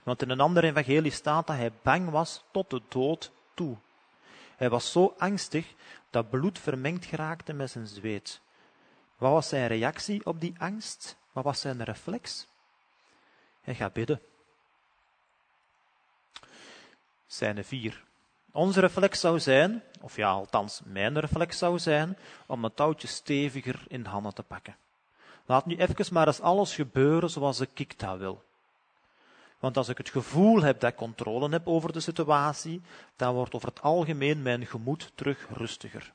Want 0.02 0.22
in 0.22 0.30
een 0.30 0.40
ander 0.40 0.64
evangelie 0.64 1.12
staat 1.12 1.46
dat 1.46 1.56
hij 1.56 1.72
bang 1.82 2.10
was 2.10 2.42
tot 2.50 2.70
de 2.70 2.82
dood 2.88 3.30
toe. 3.54 3.76
Hij 4.56 4.70
was 4.70 4.92
zo 4.92 5.14
angstig 5.18 5.74
dat 6.10 6.30
bloed 6.30 6.58
vermengd 6.58 7.04
geraakte 7.04 7.52
met 7.52 7.70
zijn 7.70 7.86
zweet. 7.86 8.40
Wat 9.18 9.32
was 9.32 9.48
zijn 9.48 9.66
reactie 9.66 10.26
op 10.26 10.40
die 10.40 10.54
angst? 10.58 11.16
Wat 11.32 11.44
was 11.44 11.60
zijn 11.60 11.84
reflex? 11.84 12.46
Hij 13.60 13.74
gaat 13.74 13.92
bidden. 13.92 14.20
Zijne 17.26 17.64
vier. 17.64 18.04
Onze 18.52 18.80
reflex 18.80 19.20
zou 19.20 19.40
zijn, 19.40 19.82
of 20.00 20.16
ja, 20.16 20.30
althans 20.30 20.80
mijn 20.84 21.20
reflex 21.20 21.58
zou 21.58 21.78
zijn, 21.78 22.18
om 22.46 22.64
het 22.64 22.76
touwtje 22.76 23.08
steviger 23.08 23.82
in 23.88 24.04
handen 24.04 24.34
te 24.34 24.42
pakken. 24.42 24.76
Laat 25.46 25.66
nu 25.66 25.76
even 25.76 26.14
maar 26.14 26.26
eens 26.26 26.40
alles 26.40 26.74
gebeuren 26.74 27.30
zoals 27.30 27.60
ik 27.60 27.98
dat 27.98 28.18
wil. 28.18 28.44
Want 29.58 29.76
als 29.76 29.88
ik 29.88 29.98
het 29.98 30.08
gevoel 30.08 30.62
heb 30.62 30.80
dat 30.80 30.90
ik 30.90 30.96
controle 30.96 31.48
heb 31.48 31.68
over 31.68 31.92
de 31.92 32.00
situatie, 32.00 32.82
dan 33.16 33.34
wordt 33.34 33.54
over 33.54 33.68
het 33.68 33.82
algemeen 33.82 34.42
mijn 34.42 34.66
gemoed 34.66 35.12
terug 35.14 35.46
rustiger. 35.50 36.12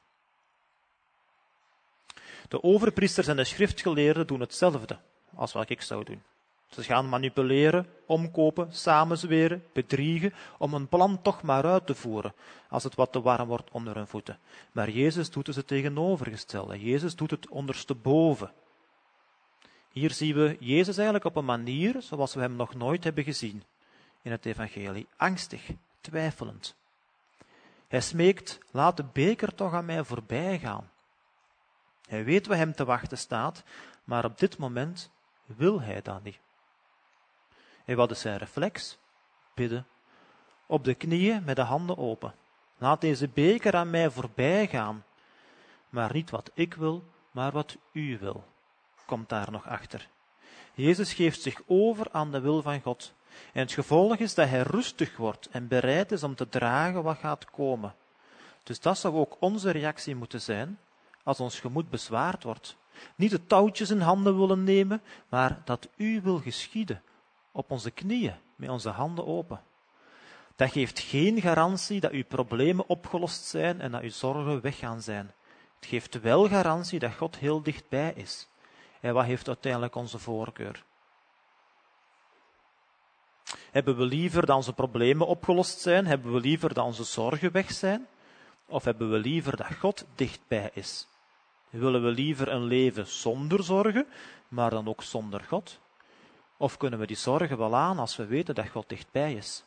De 2.48 2.64
overpriesters 2.64 3.28
en 3.28 3.36
de 3.36 3.44
schriftgeleerden 3.44 4.28
doen 4.28 4.40
hetzelfde 4.40 5.00
als 5.36 5.54
wat 5.54 5.70
ik 5.70 5.82
zou 5.82 6.04
doen. 6.04 6.24
Ze 6.70 6.84
gaan 6.84 7.10
manipuleren, 7.10 7.88
omkopen, 8.06 8.74
samenzweren, 8.74 9.64
bedriegen, 9.74 10.34
om 10.58 10.74
een 10.74 10.88
plan 10.88 11.22
toch 11.22 11.42
maar 11.42 11.66
uit 11.66 11.86
te 11.86 11.96
voeren, 11.96 12.34
als 12.70 12.84
het 12.84 12.96
wat 12.96 13.12
te 13.12 13.22
warm 13.22 13.48
wordt 13.48 13.72
onder 13.72 13.96
hun 13.96 14.08
voeten. 14.08 14.40
Maar 14.72 14.90
Jezus 14.90 15.32
doet 15.32 15.56
het 15.56 15.68
tegenovergestelde. 15.68 16.80
Jezus 16.80 17.16
doet 17.16 17.32
het 17.32 17.50
ondersteboven. 17.50 18.52
Hier 19.90 20.12
zien 20.12 20.36
we 20.36 20.58
Jezus 20.60 20.96
eigenlijk 20.96 21.26
op 21.26 21.36
een 21.36 21.46
manier 21.46 22.02
zoals 22.02 22.34
we 22.34 22.42
hem 22.42 22.56
nog 22.56 22.74
nooit 22.74 23.04
hebben 23.04 23.24
gezien 23.24 23.64
in 24.22 24.32
het 24.32 24.46
evangelie. 24.46 25.08
Angstig, 25.18 25.70
twijfelend. 26.02 26.76
Hij 27.88 28.02
smeekt, 28.02 28.60
laat 28.72 28.98
de 28.98 29.04
beker 29.14 29.56
toch 29.56 29.74
aan 29.74 29.86
mij 29.86 30.04
voorbij 30.04 30.60
gaan. 30.60 30.90
Hij 32.08 32.24
weet 32.24 32.48
wat 32.48 32.58
hem 32.58 32.74
te 32.74 32.86
wachten 32.86 33.18
staat, 33.18 33.64
maar 34.04 34.26
op 34.26 34.38
dit 34.38 34.58
moment 34.58 35.12
wil 35.46 35.82
hij 35.82 36.02
dat 36.02 36.24
niet. 36.24 36.40
En 37.86 37.96
wat 37.96 38.12
is 38.12 38.20
zijn 38.20 38.38
reflex? 38.38 38.98
Bidden. 39.54 39.88
Op 40.66 40.84
de 40.84 40.94
knieën 40.94 41.44
met 41.44 41.56
de 41.56 41.62
handen 41.62 41.98
open. 41.98 42.34
Laat 42.78 43.02
deze 43.02 43.28
beker 43.28 43.76
aan 43.76 43.90
mij 43.90 44.10
voorbij 44.10 44.68
gaan. 44.68 45.04
Maar 45.90 46.14
niet 46.14 46.30
wat 46.30 46.52
ik 46.54 46.74
wil, 46.74 47.04
maar 47.32 47.52
wat 47.52 47.78
u 47.92 48.18
wil. 48.18 48.44
Komt 49.06 49.30
daar 49.30 49.52
nog 49.52 49.68
achter. 49.68 50.08
Jezus 50.74 51.14
geeft 51.14 51.42
zich 51.42 51.62
over 51.66 52.08
aan 52.12 52.32
de 52.32 52.40
wil 52.40 52.62
van 52.62 52.82
God. 52.82 53.14
En 53.54 53.60
het 53.62 53.72
gevolg 53.72 54.18
is 54.18 54.34
dat 54.34 54.50
hij 54.50 54.62
rustig 54.62 55.18
wordt 55.18 55.48
en 55.52 55.68
bereid 55.68 56.12
is 56.12 56.24
om 56.24 56.36
te 56.36 56.50
dragen 56.50 57.04
wat 57.04 57.18
gaat 57.18 57.46
komen. 57.46 57.96
Dus 58.64 58.80
dat 58.80 58.98
zou 58.98 59.16
ook 59.16 59.38
onze 59.40 59.72
reactie 59.72 60.16
moeten 60.16 60.42
zijn 60.42 60.80
als 61.24 61.40
ons 61.40 61.60
gemoed 61.60 61.90
bezwaard 61.90 62.44
wordt. 62.44 62.78
Niet 63.16 63.32
de 63.32 63.46
touwtjes 63.46 63.90
in 63.90 64.00
handen 64.00 64.38
willen 64.38 64.64
nemen, 64.64 65.02
maar 65.30 65.62
dat 65.66 65.88
u 65.96 66.22
wil 66.22 66.40
geschieden 66.40 67.02
op 67.56 67.72
onze 67.72 67.92
knieën 67.92 68.36
met 68.56 68.70
onze 68.70 68.90
handen 68.90 69.26
open. 69.26 69.62
Dat 70.56 70.72
geeft 70.72 71.00
geen 71.00 71.42
garantie 71.42 72.00
dat 72.00 72.12
uw 72.12 72.24
problemen 72.24 72.88
opgelost 72.88 73.44
zijn 73.44 73.82
en 73.82 73.92
dat 73.92 74.02
uw 74.02 74.10
zorgen 74.10 74.62
weggaan 74.62 75.02
zijn. 75.02 75.32
Het 75.80 75.86
geeft 75.90 76.22
wel 76.22 76.48
garantie 76.48 77.00
dat 77.00 77.14
God 77.14 77.36
heel 77.38 77.62
dichtbij 77.62 78.14
is. 78.16 78.48
En 79.00 79.14
wat 79.14 79.26
heeft 79.26 79.48
uiteindelijk 79.48 79.96
onze 79.96 80.20
voorkeur? 80.20 80.84
Hebben 83.72 83.98
we 83.98 84.06
liever 84.06 84.46
dat 84.46 84.56
onze 84.56 84.74
problemen 84.74 85.28
opgelost 85.28 85.80
zijn? 85.80 86.06
Hebben 86.06 86.34
we 86.34 86.40
liever 86.40 86.74
dat 86.74 86.86
onze 86.86 87.04
zorgen 87.04 87.52
weg 87.52 87.72
zijn? 87.72 88.08
Of 88.66 88.84
hebben 88.84 89.12
we 89.12 89.18
liever 89.18 89.58
dat 89.58 89.74
God 89.80 90.06
dichtbij 90.16 90.70
is? 90.74 91.08
Willen 91.70 92.04
we 92.04 92.10
liever 92.10 92.48
een 92.48 92.64
leven 92.64 93.08
zonder 93.08 93.64
zorgen, 93.64 94.08
maar 94.48 94.70
dan 94.70 94.88
ook 94.88 95.04
zonder 95.04 95.44
God? 95.44 95.80
Of 96.58 96.78
kunnen 96.78 97.00
we 97.00 97.08
die 97.08 97.16
zorgen 97.16 97.58
wel 97.58 97.76
aan 97.76 98.00
als 98.00 98.16
we 98.16 98.26
weten 98.26 98.56
dat 98.56 98.70
God 98.70 98.90
dichtbij 98.90 99.34
is? 99.34 99.64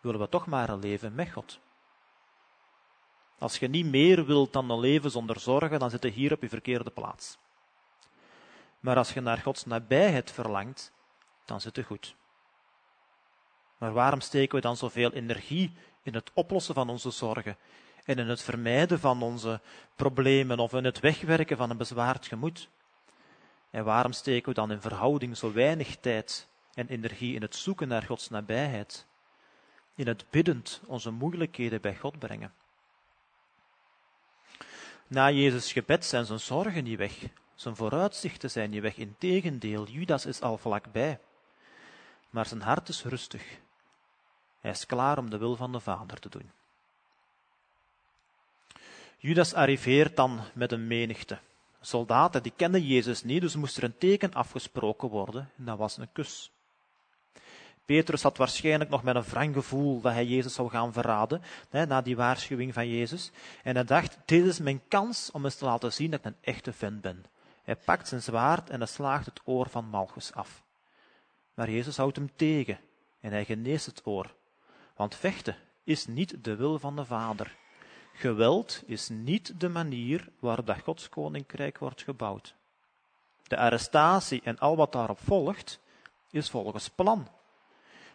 Willen 0.00 0.20
we 0.20 0.28
toch 0.28 0.46
maar 0.46 0.68
een 0.68 0.78
leven 0.78 1.14
met 1.14 1.32
God? 1.32 1.60
Als 3.38 3.58
je 3.58 3.68
niet 3.68 3.86
meer 3.86 4.26
wilt 4.26 4.52
dan 4.52 4.70
een 4.70 4.80
leven 4.80 5.10
zonder 5.10 5.40
zorgen, 5.40 5.78
dan 5.78 5.90
zit 5.90 6.02
je 6.02 6.08
hier 6.08 6.32
op 6.32 6.42
je 6.42 6.48
verkeerde 6.48 6.90
plaats. 6.90 7.38
Maar 8.80 8.96
als 8.96 9.12
je 9.12 9.20
naar 9.20 9.38
Gods 9.38 9.64
nabijheid 9.64 10.30
verlangt, 10.30 10.92
dan 11.44 11.60
zit 11.60 11.76
je 11.76 11.82
goed. 11.82 12.16
Maar 13.78 13.92
waarom 13.92 14.20
steken 14.20 14.56
we 14.56 14.60
dan 14.60 14.76
zoveel 14.76 15.12
energie 15.12 15.76
in 16.02 16.14
het 16.14 16.30
oplossen 16.34 16.74
van 16.74 16.88
onze 16.88 17.10
zorgen 17.10 17.56
en 18.04 18.18
in 18.18 18.28
het 18.28 18.42
vermijden 18.42 19.00
van 19.00 19.22
onze 19.22 19.60
problemen 19.96 20.58
of 20.58 20.72
in 20.72 20.84
het 20.84 21.00
wegwerken 21.00 21.56
van 21.56 21.70
een 21.70 21.76
bezwaard 21.76 22.26
gemoed? 22.26 22.68
En 23.76 23.84
waarom 23.84 24.12
steken 24.12 24.48
we 24.48 24.54
dan 24.54 24.70
in 24.70 24.80
verhouding 24.80 25.36
zo 25.36 25.52
weinig 25.52 25.96
tijd 25.96 26.48
en 26.74 26.88
energie 26.88 27.34
in 27.34 27.42
het 27.42 27.56
zoeken 27.56 27.88
naar 27.88 28.02
Gods 28.02 28.28
nabijheid? 28.28 29.06
In 29.94 30.06
het 30.06 30.24
biddend 30.30 30.80
onze 30.86 31.10
moeilijkheden 31.10 31.80
bij 31.80 31.96
God 31.96 32.18
brengen? 32.18 32.54
Na 35.06 35.30
Jezus' 35.30 35.72
gebed 35.72 36.04
zijn 36.04 36.26
zijn 36.26 36.40
zorgen 36.40 36.84
niet 36.84 36.98
weg, 36.98 37.18
zijn 37.54 37.76
vooruitzichten 37.76 38.50
zijn 38.50 38.70
niet 38.70 38.82
weg. 38.82 38.96
Integendeel, 38.96 39.86
Judas 39.86 40.26
is 40.26 40.40
al 40.40 40.58
vlakbij. 40.58 41.18
Maar 42.30 42.46
zijn 42.46 42.62
hart 42.62 42.88
is 42.88 43.04
rustig. 43.04 43.58
Hij 44.60 44.70
is 44.70 44.86
klaar 44.86 45.18
om 45.18 45.30
de 45.30 45.38
wil 45.38 45.56
van 45.56 45.72
de 45.72 45.80
Vader 45.80 46.18
te 46.18 46.28
doen. 46.28 46.50
Judas 49.18 49.54
arriveert 49.54 50.16
dan 50.16 50.40
met 50.52 50.72
een 50.72 50.86
menigte. 50.86 51.38
Soldaten 51.86 52.42
die 52.42 52.52
kenden 52.56 52.86
Jezus 52.86 53.22
niet, 53.22 53.40
dus 53.40 53.56
moest 53.56 53.76
er 53.76 53.84
een 53.84 53.98
teken 53.98 54.32
afgesproken 54.32 55.08
worden, 55.08 55.50
en 55.58 55.64
dat 55.64 55.78
was 55.78 55.96
een 55.96 56.12
kus. 56.12 56.50
Petrus 57.84 58.22
had 58.22 58.36
waarschijnlijk 58.36 58.90
nog 58.90 59.02
met 59.02 59.14
een 59.14 59.22
wrang 59.22 59.54
gevoel 59.54 60.00
dat 60.00 60.12
hij 60.12 60.26
Jezus 60.26 60.54
zou 60.54 60.68
gaan 60.68 60.92
verraden, 60.92 61.42
hè, 61.70 61.86
na 61.86 62.02
die 62.02 62.16
waarschuwing 62.16 62.74
van 62.74 62.88
Jezus. 62.88 63.30
En 63.62 63.74
hij 63.74 63.84
dacht, 63.84 64.18
dit 64.24 64.44
is 64.44 64.58
mijn 64.58 64.82
kans 64.88 65.30
om 65.30 65.44
eens 65.44 65.56
te 65.56 65.64
laten 65.64 65.92
zien 65.92 66.10
dat 66.10 66.18
ik 66.18 66.26
een 66.26 66.36
echte 66.40 66.72
vent 66.72 67.00
ben. 67.00 67.24
Hij 67.62 67.76
pakt 67.76 68.08
zijn 68.08 68.22
zwaard 68.22 68.70
en 68.70 68.78
hij 68.78 68.88
slaagt 68.88 69.26
het 69.26 69.40
oor 69.44 69.68
van 69.68 69.84
Malchus 69.88 70.32
af. 70.32 70.62
Maar 71.54 71.70
Jezus 71.70 71.96
houdt 71.96 72.16
hem 72.16 72.30
tegen 72.36 72.78
en 73.20 73.30
hij 73.30 73.44
geneest 73.44 73.86
het 73.86 74.00
oor. 74.04 74.34
Want 74.96 75.14
vechten 75.14 75.56
is 75.84 76.06
niet 76.06 76.44
de 76.44 76.56
wil 76.56 76.78
van 76.78 76.96
de 76.96 77.04
Vader. 77.04 77.54
Geweld 78.18 78.82
is 78.86 79.08
niet 79.08 79.60
de 79.60 79.68
manier 79.68 80.28
waarop 80.38 80.66
dat 80.66 80.80
Gods 80.82 81.08
koninkrijk 81.08 81.78
wordt 81.78 82.02
gebouwd. 82.02 82.54
De 83.42 83.56
arrestatie 83.56 84.40
en 84.44 84.58
al 84.58 84.76
wat 84.76 84.92
daarop 84.92 85.18
volgt, 85.20 85.80
is 86.30 86.50
volgens 86.50 86.88
plan. 86.88 87.28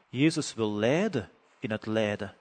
Jezus 0.10 0.54
wil 0.54 0.72
lijden 0.72 1.30
in 1.60 1.72
het 1.72 1.86
lijden. 1.86 2.36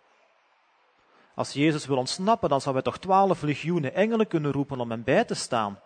Als 1.35 1.53
Jezus 1.53 1.87
wil 1.87 1.97
ontsnappen, 1.97 2.49
dan 2.49 2.61
zou 2.61 2.75
hij 2.75 2.85
toch 2.85 2.99
twaalf 2.99 3.43
legioenen 3.43 3.95
engelen 3.95 4.27
kunnen 4.27 4.53
roepen 4.53 4.81
om 4.81 4.91
hem 4.91 5.03
bij 5.05 5.25
te 5.25 5.35
staan. 5.35 5.81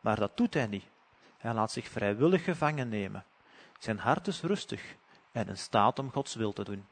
Maar 0.00 0.16
dat 0.16 0.36
doet 0.36 0.54
hij 0.54 0.66
niet. 0.66 0.84
Hij 1.38 1.54
laat 1.54 1.72
zich 1.72 1.88
vrijwillig 1.88 2.44
gevangen 2.44 2.88
nemen. 2.88 3.24
Zijn 3.78 3.98
hart 3.98 4.26
is 4.26 4.42
rustig 4.42 4.94
en 5.32 5.48
in 5.48 5.58
staat 5.58 5.98
om 5.98 6.12
Gods 6.12 6.34
wil 6.34 6.52
te 6.52 6.64
doen. 6.64 6.86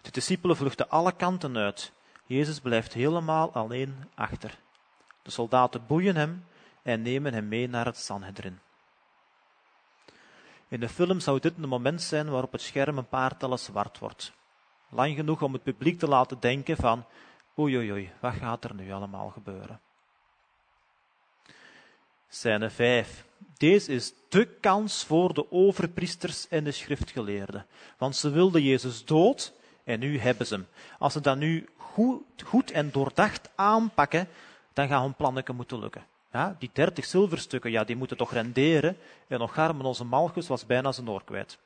De 0.00 0.10
discipelen 0.10 0.56
vluchten 0.56 0.90
alle 0.90 1.12
kanten 1.12 1.56
uit. 1.56 1.92
Jezus 2.32 2.60
blijft 2.60 2.92
helemaal 2.92 3.52
alleen 3.52 4.08
achter. 4.14 4.58
De 5.22 5.30
soldaten 5.30 5.86
boeien 5.86 6.16
hem 6.16 6.44
en 6.82 7.02
nemen 7.02 7.32
hem 7.32 7.48
mee 7.48 7.68
naar 7.68 7.84
het 7.84 7.96
Sanhedrin. 7.96 8.58
In 10.68 10.80
de 10.80 10.88
film 10.88 11.20
zou 11.20 11.40
dit 11.40 11.52
een 11.56 11.68
moment 11.68 12.02
zijn 12.02 12.30
waarop 12.30 12.52
het 12.52 12.60
scherm 12.60 12.98
een 12.98 13.08
paar 13.08 13.36
tellen 13.36 13.58
zwart 13.58 13.98
wordt. 13.98 14.32
Lang 14.88 15.16
genoeg 15.16 15.42
om 15.42 15.52
het 15.52 15.62
publiek 15.62 15.98
te 15.98 16.08
laten 16.08 16.40
denken 16.40 16.76
van 16.76 17.04
oei 17.58 17.76
oei 17.76 17.92
oei, 17.92 18.12
wat 18.20 18.34
gaat 18.34 18.64
er 18.64 18.74
nu 18.74 18.92
allemaal 18.92 19.30
gebeuren? 19.30 19.80
Scène 22.28 22.70
5. 22.70 23.26
Deze 23.56 23.92
is 23.92 24.14
de 24.28 24.46
kans 24.46 25.04
voor 25.04 25.34
de 25.34 25.50
overpriesters 25.50 26.48
en 26.48 26.64
de 26.64 26.72
schriftgeleerden. 26.72 27.66
Want 27.98 28.16
ze 28.16 28.30
wilden 28.30 28.62
Jezus 28.62 29.04
dood 29.04 29.60
en 29.84 29.98
nu 30.00 30.18
hebben 30.18 30.46
ze 30.46 30.54
hem. 30.54 30.66
Als 30.98 31.12
ze 31.12 31.20
dat 31.20 31.36
nu 31.36 31.68
goed, 31.76 32.22
goed 32.44 32.70
en 32.70 32.90
doordacht 32.90 33.50
aanpakken, 33.54 34.28
dan 34.72 34.88
gaan 34.88 35.02
hun 35.02 35.14
plannen 35.14 35.44
moeten 35.54 35.78
lukken. 35.78 36.06
Ja, 36.32 36.56
die 36.58 36.70
dertig 36.72 37.04
zilverstukken, 37.04 37.70
ja, 37.70 37.84
die 37.84 37.96
moeten 37.96 38.16
toch 38.16 38.32
renderen. 38.32 38.96
En 39.26 39.38
nog 39.38 39.54
garmen 39.54 39.84
onze 39.84 40.04
Malchus 40.04 40.48
was 40.48 40.66
bijna 40.66 40.92
zijn 40.92 41.10
oor 41.10 41.24
kwijt. 41.24 41.58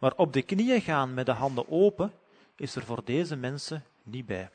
Maar 0.00 0.12
op 0.16 0.32
de 0.32 0.42
knieën 0.42 0.80
gaan 0.80 1.14
met 1.14 1.26
de 1.26 1.32
handen 1.32 1.70
open, 1.70 2.12
is 2.56 2.74
er 2.74 2.84
voor 2.84 3.00
deze 3.04 3.36
mensen 3.36 3.84
niet 4.02 4.26
bij. 4.26 4.50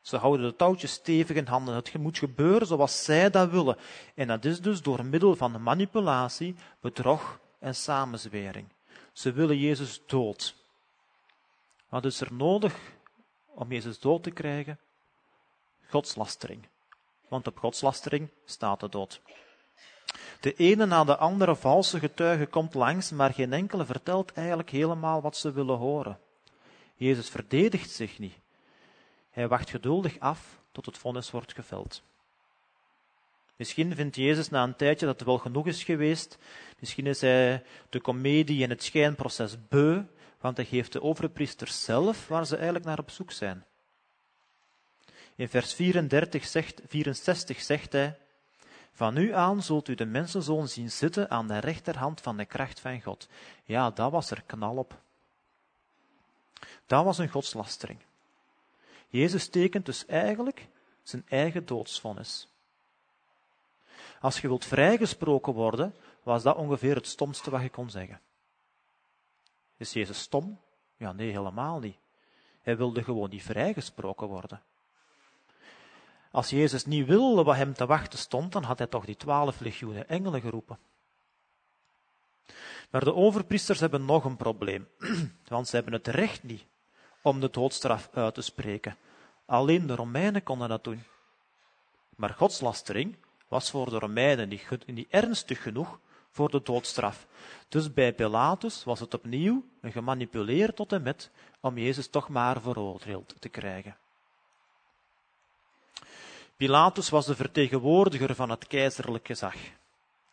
Ze 0.00 0.16
houden 0.16 0.46
de 0.46 0.56
touwtjes 0.56 0.92
stevig 0.92 1.36
in 1.36 1.46
handen. 1.46 1.74
Het 1.74 1.98
moet 1.98 2.18
gebeuren 2.18 2.66
zoals 2.66 3.04
zij 3.04 3.30
dat 3.30 3.50
willen. 3.50 3.76
En 4.14 4.26
dat 4.26 4.44
is 4.44 4.60
dus 4.60 4.82
door 4.82 5.04
middel 5.04 5.36
van 5.36 5.62
manipulatie, 5.62 6.54
bedrog 6.80 7.38
en 7.58 7.74
samenzwering. 7.74 8.66
Ze 9.12 9.32
willen 9.32 9.58
Jezus 9.58 10.00
dood. 10.06 10.54
Wat 11.90 12.04
is 12.04 12.20
er 12.20 12.32
nodig 12.32 12.74
om 13.46 13.72
Jezus 13.72 13.98
dood 13.98 14.22
te 14.22 14.30
krijgen? 14.30 14.78
Godslastering. 15.88 16.68
Want 17.28 17.46
op 17.46 17.58
godslastering 17.58 18.28
staat 18.44 18.80
de 18.80 18.88
dood. 18.88 19.20
De 20.40 20.54
ene 20.54 20.86
na 20.86 21.04
de 21.04 21.16
andere 21.16 21.56
valse 21.56 21.98
getuige 21.98 22.46
komt 22.46 22.74
langs, 22.74 23.10
maar 23.10 23.32
geen 23.32 23.52
enkele 23.52 23.84
vertelt 23.84 24.32
eigenlijk 24.32 24.70
helemaal 24.70 25.20
wat 25.20 25.36
ze 25.36 25.52
willen 25.52 25.76
horen. 25.76 26.18
Jezus 26.94 27.28
verdedigt 27.28 27.90
zich 27.90 28.18
niet. 28.18 28.38
Hij 29.30 29.48
wacht 29.48 29.70
geduldig 29.70 30.18
af 30.18 30.60
tot 30.72 30.86
het 30.86 30.98
vonnis 30.98 31.30
wordt 31.30 31.52
geveld. 31.52 32.02
Misschien 33.56 33.94
vindt 33.94 34.16
Jezus 34.16 34.48
na 34.48 34.62
een 34.62 34.76
tijdje 34.76 35.06
dat 35.06 35.18
het 35.18 35.26
wel 35.26 35.38
genoeg 35.38 35.66
is 35.66 35.84
geweest. 35.84 36.38
Misschien 36.78 37.06
is 37.06 37.20
hij 37.20 37.62
de 37.88 38.00
komedie 38.00 38.62
en 38.62 38.70
het 38.70 38.82
schijnproces 38.82 39.56
beu, 39.68 40.02
want 40.40 40.56
hij 40.56 40.66
geeft 40.66 40.92
de 40.92 41.02
overpriesters 41.02 41.84
zelf 41.84 42.28
waar 42.28 42.46
ze 42.46 42.54
eigenlijk 42.54 42.84
naar 42.84 42.98
op 42.98 43.10
zoek 43.10 43.32
zijn. 43.32 43.64
In 45.34 45.48
vers 45.48 45.74
34 45.74 46.46
zegt, 46.46 46.80
64 46.86 47.60
zegt 47.60 47.92
hij, 47.92 48.18
van 48.92 49.14
nu 49.14 49.34
aan 49.34 49.62
zult 49.62 49.88
u 49.88 49.94
de 49.94 50.04
mensenzoon 50.04 50.68
zien 50.68 50.90
zitten 50.90 51.30
aan 51.30 51.46
de 51.46 51.58
rechterhand 51.58 52.20
van 52.20 52.36
de 52.36 52.44
kracht 52.44 52.80
van 52.80 53.02
God. 53.02 53.28
Ja, 53.64 53.90
dat 53.90 54.10
was 54.10 54.30
er 54.30 54.42
knal 54.46 54.76
op. 54.76 55.00
Dat 56.86 57.04
was 57.04 57.18
een 57.18 57.28
godslastering. 57.28 57.98
Jezus 59.08 59.48
tekent 59.48 59.86
dus 59.86 60.06
eigenlijk 60.06 60.66
zijn 61.02 61.24
eigen 61.28 61.66
doodsvonnis. 61.66 62.48
Als 64.20 64.40
je 64.40 64.48
wilt 64.48 64.64
vrijgesproken 64.64 65.52
worden, 65.52 65.94
was 66.22 66.42
dat 66.42 66.56
ongeveer 66.56 66.94
het 66.94 67.06
stomste 67.06 67.50
wat 67.50 67.62
je 67.62 67.70
kon 67.70 67.90
zeggen. 67.90 68.20
Is 69.80 69.92
Jezus 69.92 70.18
stom? 70.18 70.60
Ja, 70.96 71.12
nee, 71.12 71.30
helemaal 71.30 71.78
niet. 71.78 71.96
Hij 72.62 72.76
wilde 72.76 73.02
gewoon 73.02 73.30
niet 73.30 73.42
vrijgesproken 73.42 74.26
worden. 74.26 74.62
Als 76.30 76.50
Jezus 76.50 76.84
niet 76.84 77.06
wilde 77.06 77.42
wat 77.42 77.56
hem 77.56 77.74
te 77.74 77.86
wachten 77.86 78.18
stond, 78.18 78.52
dan 78.52 78.62
had 78.62 78.78
hij 78.78 78.86
toch 78.86 79.04
die 79.04 79.16
twaalf 79.16 79.60
legioenen 79.60 80.08
engelen 80.08 80.40
geroepen. 80.40 80.78
Maar 82.90 83.04
de 83.04 83.14
overpriesters 83.14 83.80
hebben 83.80 84.04
nog 84.04 84.24
een 84.24 84.36
probleem, 84.36 84.88
want 85.48 85.68
ze 85.68 85.74
hebben 85.74 85.92
het 85.92 86.06
recht 86.06 86.42
niet 86.42 86.66
om 87.22 87.40
de 87.40 87.50
doodstraf 87.50 88.08
uit 88.12 88.34
te 88.34 88.42
spreken. 88.42 88.96
Alleen 89.46 89.86
de 89.86 89.94
Romeinen 89.94 90.42
konden 90.42 90.68
dat 90.68 90.84
doen. 90.84 91.02
Maar 92.16 92.30
godslastering 92.30 93.16
was 93.48 93.70
voor 93.70 93.90
de 93.90 93.98
Romeinen 93.98 94.48
niet, 94.48 94.86
niet 94.86 95.10
ernstig 95.10 95.62
genoeg 95.62 95.98
voor 96.30 96.50
de 96.50 96.60
doodstraf. 96.62 97.26
Dus 97.68 97.92
bij 97.92 98.12
Pilatus 98.12 98.84
was 98.84 99.00
het 99.00 99.14
opnieuw 99.14 99.64
een 99.80 99.92
gemanipuleerd 99.92 100.76
tot 100.76 100.92
en 100.92 101.02
met 101.02 101.30
om 101.60 101.78
Jezus 101.78 102.08
toch 102.08 102.28
maar 102.28 102.60
veroordeeld 102.60 103.34
te 103.38 103.48
krijgen. 103.48 103.96
Pilatus 106.56 107.08
was 107.08 107.26
de 107.26 107.34
vertegenwoordiger 107.34 108.34
van 108.34 108.50
het 108.50 108.66
keizerlijk 108.66 109.26
gezag. 109.26 109.54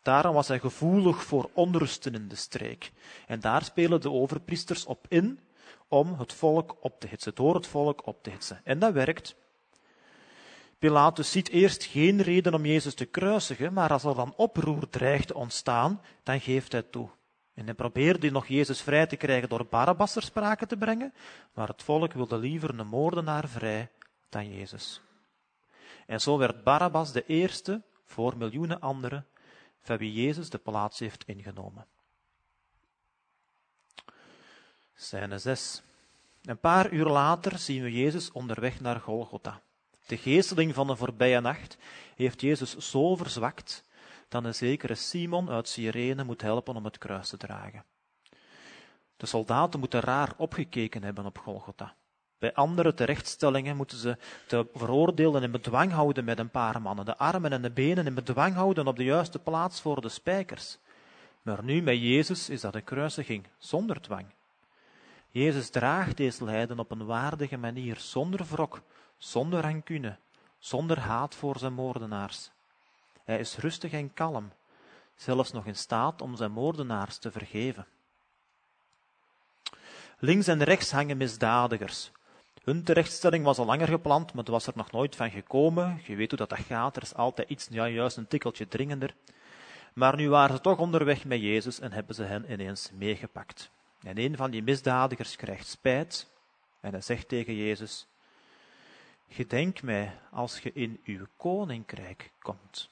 Daarom 0.02 0.34
was 0.34 0.48
hij 0.48 0.58
gevoelig 0.58 1.22
voor 1.22 1.50
onrusten 1.52 2.14
in 2.14 2.28
de 2.28 2.36
streek. 2.36 2.92
En 3.26 3.40
daar 3.40 3.64
spelen 3.64 4.00
de 4.00 4.10
overpriesters 4.10 4.84
op 4.84 5.06
in 5.08 5.40
om 5.88 6.14
het 6.18 6.32
volk 6.32 6.76
op 6.80 7.00
te 7.00 7.06
hitsen, 7.06 7.34
door 7.34 7.54
het 7.54 7.66
volk 7.66 8.06
op 8.06 8.22
te 8.22 8.30
hitsen. 8.30 8.60
En 8.64 8.78
dat 8.78 8.92
werkt. 8.92 9.36
Pilatus 10.78 11.30
ziet 11.30 11.48
eerst 11.48 11.84
geen 11.84 12.22
reden 12.22 12.54
om 12.54 12.66
Jezus 12.66 12.94
te 12.94 13.04
kruisigen, 13.04 13.72
maar 13.72 13.92
als 13.92 14.04
er 14.04 14.14
dan 14.14 14.34
oproer 14.36 14.88
dreigt 14.88 15.26
te 15.26 15.34
ontstaan, 15.34 16.02
dan 16.22 16.40
geeft 16.40 16.72
hij 16.72 16.82
toe. 16.82 17.08
En 17.54 17.64
hij 17.64 17.74
probeerde 17.74 18.30
nog 18.30 18.46
Jezus 18.46 18.80
vrij 18.80 19.06
te 19.06 19.16
krijgen 19.16 19.48
door 19.48 19.66
Barabbas 19.66 20.12
ter 20.12 20.22
sprake 20.22 20.66
te 20.66 20.76
brengen, 20.76 21.14
maar 21.52 21.68
het 21.68 21.82
volk 21.82 22.12
wilde 22.12 22.38
liever 22.38 22.78
een 22.78 22.86
moordenaar 22.86 23.48
vrij 23.48 23.90
dan 24.28 24.54
Jezus. 24.54 25.00
En 26.06 26.20
zo 26.20 26.38
werd 26.38 26.64
Barabbas 26.64 27.12
de 27.12 27.26
eerste, 27.26 27.82
voor 28.04 28.36
miljoenen 28.36 28.80
anderen, 28.80 29.26
van 29.80 29.96
wie 29.96 30.12
Jezus 30.12 30.50
de 30.50 30.58
plaats 30.58 30.98
heeft 30.98 31.24
ingenomen. 31.24 31.86
Scène 34.94 35.38
6. 35.38 35.82
Een 36.42 36.58
paar 36.58 36.92
uur 36.92 37.06
later 37.06 37.58
zien 37.58 37.82
we 37.82 37.92
Jezus 37.92 38.32
onderweg 38.32 38.80
naar 38.80 39.00
Golgotha. 39.00 39.62
De 40.08 40.16
geesteling 40.16 40.74
van 40.74 40.86
de 40.86 40.96
voorbije 40.96 41.40
nacht 41.40 41.76
heeft 42.16 42.40
Jezus 42.40 42.76
zo 42.76 43.16
verzwakt 43.16 43.84
dat 44.28 44.44
een 44.44 44.54
zekere 44.54 44.94
Simon 44.94 45.50
uit 45.50 45.68
Cyrene 45.68 46.24
moet 46.24 46.42
helpen 46.42 46.76
om 46.76 46.84
het 46.84 46.98
kruis 46.98 47.28
te 47.28 47.36
dragen. 47.36 47.84
De 49.16 49.26
soldaten 49.26 49.80
moeten 49.80 50.00
raar 50.00 50.32
opgekeken 50.36 51.02
hebben 51.02 51.26
op 51.26 51.38
Golgotha. 51.38 51.94
Bij 52.38 52.54
andere 52.54 52.94
terechtstellingen 52.94 53.76
moeten 53.76 53.98
ze 53.98 54.16
de 54.46 54.66
veroordeelden 54.74 55.42
in 55.42 55.50
bedwang 55.50 55.92
houden 55.92 56.24
met 56.24 56.38
een 56.38 56.50
paar 56.50 56.82
mannen, 56.82 57.04
de 57.04 57.16
armen 57.16 57.52
en 57.52 57.62
de 57.62 57.70
benen 57.70 58.06
in 58.06 58.14
bedwang 58.14 58.54
houden 58.54 58.86
op 58.86 58.96
de 58.96 59.04
juiste 59.04 59.38
plaats 59.38 59.80
voor 59.80 60.00
de 60.00 60.08
spijkers. 60.08 60.78
Maar 61.42 61.64
nu 61.64 61.82
met 61.82 62.00
Jezus 62.00 62.48
is 62.48 62.60
dat 62.60 62.74
een 62.74 62.84
kruisiging 62.84 63.46
zonder 63.58 64.00
dwang. 64.00 64.26
Jezus 65.38 65.70
draagt 65.70 66.16
deze 66.16 66.44
lijden 66.44 66.78
op 66.78 66.90
een 66.90 67.06
waardige 67.06 67.56
manier, 67.56 67.96
zonder 67.96 68.44
wrok, 68.50 68.82
zonder 69.18 69.60
rancune, 69.60 70.16
zonder 70.58 70.98
haat 70.98 71.34
voor 71.34 71.58
zijn 71.58 71.72
moordenaars. 71.72 72.50
Hij 73.24 73.38
is 73.38 73.56
rustig 73.56 73.92
en 73.92 74.14
kalm, 74.14 74.52
zelfs 75.16 75.52
nog 75.52 75.66
in 75.66 75.76
staat 75.76 76.22
om 76.22 76.36
zijn 76.36 76.52
moordenaars 76.52 77.18
te 77.18 77.30
vergeven. 77.30 77.86
Links 80.18 80.46
en 80.46 80.62
rechts 80.62 80.92
hangen 80.92 81.16
misdadigers. 81.16 82.10
Hun 82.64 82.82
terechtstelling 82.82 83.44
was 83.44 83.58
al 83.58 83.66
langer 83.66 83.88
gepland, 83.88 84.26
maar 84.26 84.42
het 84.44 84.52
was 84.52 84.66
er 84.66 84.72
nog 84.76 84.90
nooit 84.90 85.16
van 85.16 85.30
gekomen. 85.30 86.00
Je 86.04 86.16
weet 86.16 86.28
hoe 86.28 86.38
dat, 86.38 86.48
dat 86.50 86.58
gaat, 86.58 86.96
er 86.96 87.02
is 87.02 87.14
altijd 87.14 87.48
iets, 87.48 87.68
ja, 87.70 87.88
juist 87.88 88.16
een 88.16 88.28
tikkeltje 88.28 88.68
dringender. 88.68 89.14
Maar 89.92 90.16
nu 90.16 90.28
waren 90.28 90.56
ze 90.56 90.62
toch 90.62 90.78
onderweg 90.78 91.24
met 91.24 91.40
Jezus 91.40 91.80
en 91.80 91.92
hebben 91.92 92.14
ze 92.14 92.22
hen 92.22 92.52
ineens 92.52 92.90
meegepakt. 92.94 93.70
En 94.02 94.18
een 94.18 94.36
van 94.36 94.50
die 94.50 94.62
misdadigers 94.62 95.36
krijgt 95.36 95.66
spijt 95.66 96.26
en 96.80 96.92
hij 96.92 97.00
zegt 97.00 97.28
tegen 97.28 97.54
Jezus, 97.54 98.06
Gedenk 99.28 99.82
mij 99.82 100.18
als 100.30 100.58
je 100.58 100.72
in 100.72 101.00
uw 101.04 101.26
koninkrijk 101.36 102.32
komt. 102.38 102.90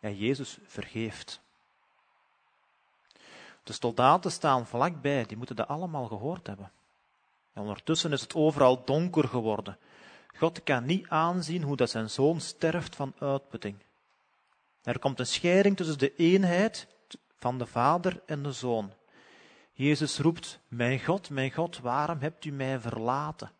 En 0.00 0.16
Jezus 0.16 0.58
vergeeft. 0.66 1.40
De 3.62 3.72
soldaten 3.72 4.32
staan 4.32 4.66
vlakbij, 4.66 5.24
die 5.26 5.36
moeten 5.36 5.56
dat 5.56 5.68
allemaal 5.68 6.06
gehoord 6.06 6.46
hebben. 6.46 6.72
En 7.52 7.62
ondertussen 7.62 8.12
is 8.12 8.20
het 8.20 8.34
overal 8.34 8.84
donker 8.84 9.28
geworden. 9.28 9.78
God 10.36 10.62
kan 10.62 10.84
niet 10.84 11.08
aanzien 11.08 11.62
hoe 11.62 11.76
dat 11.76 11.90
zijn 11.90 12.10
zoon 12.10 12.40
sterft 12.40 12.96
van 12.96 13.14
uitputting. 13.18 13.76
Er 14.82 14.98
komt 14.98 15.18
een 15.18 15.26
scheiding 15.26 15.76
tussen 15.76 15.98
de 15.98 16.14
eenheid 16.14 16.86
van 17.40 17.58
de 17.58 17.66
vader 17.66 18.22
en 18.26 18.42
de 18.42 18.52
zoon. 18.52 18.92
Jezus 19.72 20.18
roept, 20.18 20.60
mijn 20.68 21.04
God, 21.04 21.30
mijn 21.30 21.52
God, 21.52 21.78
waarom 21.78 22.18
hebt 22.18 22.44
u 22.44 22.50
mij 22.50 22.80
verlaten? 22.80 23.52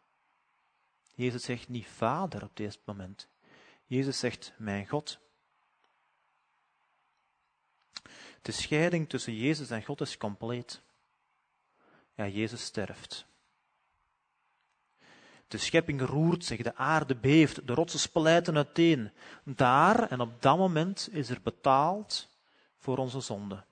Jezus 1.14 1.44
zegt 1.44 1.68
niet 1.68 1.86
vader 1.86 2.42
op 2.42 2.56
dit 2.56 2.78
moment. 2.84 3.28
Jezus 3.86 4.18
zegt, 4.18 4.52
mijn 4.56 4.88
God. 4.88 5.18
De 8.42 8.52
scheiding 8.52 9.08
tussen 9.08 9.34
Jezus 9.34 9.70
en 9.70 9.84
God 9.84 10.00
is 10.00 10.16
compleet. 10.16 10.82
Ja, 12.14 12.26
Jezus 12.26 12.64
sterft. 12.64 13.26
De 15.48 15.58
schepping 15.58 16.00
roert 16.00 16.44
zich, 16.44 16.62
de 16.62 16.74
aarde 16.74 17.16
beeft, 17.16 17.66
de 17.66 17.74
rotsen 17.74 18.00
splijten 18.00 18.56
uiteen. 18.56 19.12
Daar 19.44 20.10
en 20.10 20.20
op 20.20 20.42
dat 20.42 20.58
moment 20.58 21.08
is 21.12 21.30
er 21.30 21.40
betaald 21.42 22.28
voor 22.76 22.98
onze 22.98 23.20
zonde. 23.20 23.64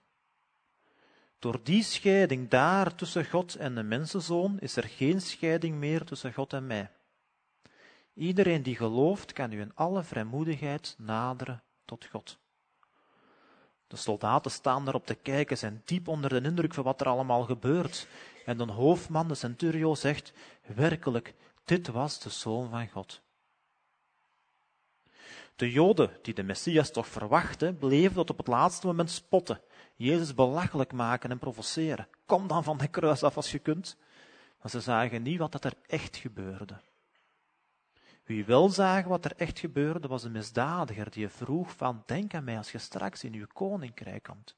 Door 1.38 1.60
die 1.62 1.82
scheiding 1.82 2.48
daar 2.48 2.94
tussen 2.94 3.26
God 3.26 3.54
en 3.54 3.74
de 3.74 3.82
mensenzoon 3.82 4.58
is 4.58 4.76
er 4.76 4.84
geen 4.84 5.20
scheiding 5.20 5.76
meer 5.76 6.04
tussen 6.04 6.32
God 6.32 6.52
en 6.52 6.66
mij. 6.66 6.90
Iedereen 8.14 8.62
die 8.62 8.76
gelooft 8.76 9.32
kan 9.32 9.50
nu 9.50 9.60
in 9.60 9.74
alle 9.74 10.02
vrijmoedigheid 10.02 10.94
naderen 10.98 11.62
tot 11.84 12.06
God. 12.10 12.38
De 13.86 13.96
soldaten 13.96 14.50
staan 14.50 14.84
daarop 14.84 15.06
te 15.06 15.14
kijken, 15.14 15.58
zijn 15.58 15.82
diep 15.84 16.08
onder 16.08 16.30
de 16.30 16.48
indruk 16.48 16.74
van 16.74 16.84
wat 16.84 17.00
er 17.00 17.06
allemaal 17.06 17.42
gebeurt. 17.42 18.06
En 18.44 18.60
een 18.60 18.68
hoofdman, 18.68 19.28
de 19.28 19.34
centurio, 19.34 19.94
zegt, 19.94 20.32
werkelijk, 20.74 21.34
dit 21.64 21.88
was 21.88 22.20
de 22.20 22.30
Zoon 22.30 22.70
van 22.70 22.88
God. 22.88 23.20
De 25.56 25.70
Joden, 25.70 26.10
die 26.22 26.34
de 26.34 26.42
Messias 26.42 26.90
toch 26.90 27.06
verwachten, 27.06 27.78
bleven 27.78 28.14
tot 28.14 28.30
op 28.30 28.38
het 28.38 28.46
laatste 28.46 28.86
moment 28.86 29.10
spotten, 29.10 29.60
Jezus 29.98 30.34
belachelijk 30.34 30.92
maken 30.92 31.30
en 31.30 31.38
provoceren. 31.38 32.08
Kom 32.26 32.46
dan 32.46 32.64
van 32.64 32.78
de 32.78 32.88
kruis 32.88 33.22
af 33.22 33.36
als 33.36 33.50
je 33.50 33.58
kunt. 33.58 33.96
Maar 34.60 34.70
ze 34.70 34.80
zagen 34.80 35.22
niet 35.22 35.38
wat 35.38 35.64
er 35.64 35.72
echt 35.86 36.16
gebeurde. 36.16 36.80
Wie 38.24 38.44
wel 38.44 38.68
zagen 38.68 39.08
wat 39.08 39.24
er 39.24 39.36
echt 39.36 39.58
gebeurde, 39.58 40.08
was 40.08 40.24
een 40.24 40.32
misdadiger 40.32 41.10
die 41.10 41.28
vroeg 41.28 41.76
van, 41.76 42.02
denk 42.06 42.34
aan 42.34 42.44
mij 42.44 42.56
als 42.56 42.72
je 42.72 42.78
straks 42.78 43.24
in 43.24 43.34
uw 43.34 43.46
koninkrijk 43.46 44.22
komt. 44.22 44.56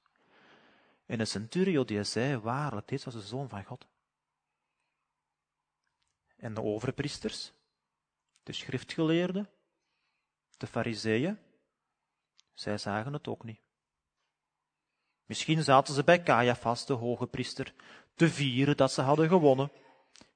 En 1.07 1.21
een 1.21 1.27
centurio 1.27 1.85
die 1.85 2.05
zei, 2.05 2.39
waarlijk, 2.39 2.89
dit 2.89 3.05
was 3.05 3.15
de 3.15 3.21
Zoon 3.21 3.49
van 3.49 3.65
God. 3.65 3.87
En 6.37 6.55
de 6.55 6.63
overpriesters, 6.63 7.53
de 8.43 8.53
schriftgeleerden, 8.53 9.49
de 10.57 10.67
fariseeën, 10.67 11.39
zij 12.55 12.79
zagen 12.79 13.13
het 13.13 13.29
ook 13.29 13.45
niet. 13.45 13.61
Misschien 15.31 15.63
zaten 15.63 15.95
ze 15.95 16.05
bij 16.05 16.23
Caiaphas, 16.23 16.87
de 16.87 16.93
hoge 16.93 17.27
priester, 17.27 17.73
te 18.15 18.29
vieren 18.29 18.77
dat 18.77 18.93
ze 18.93 19.01
hadden 19.01 19.29
gewonnen. 19.29 19.71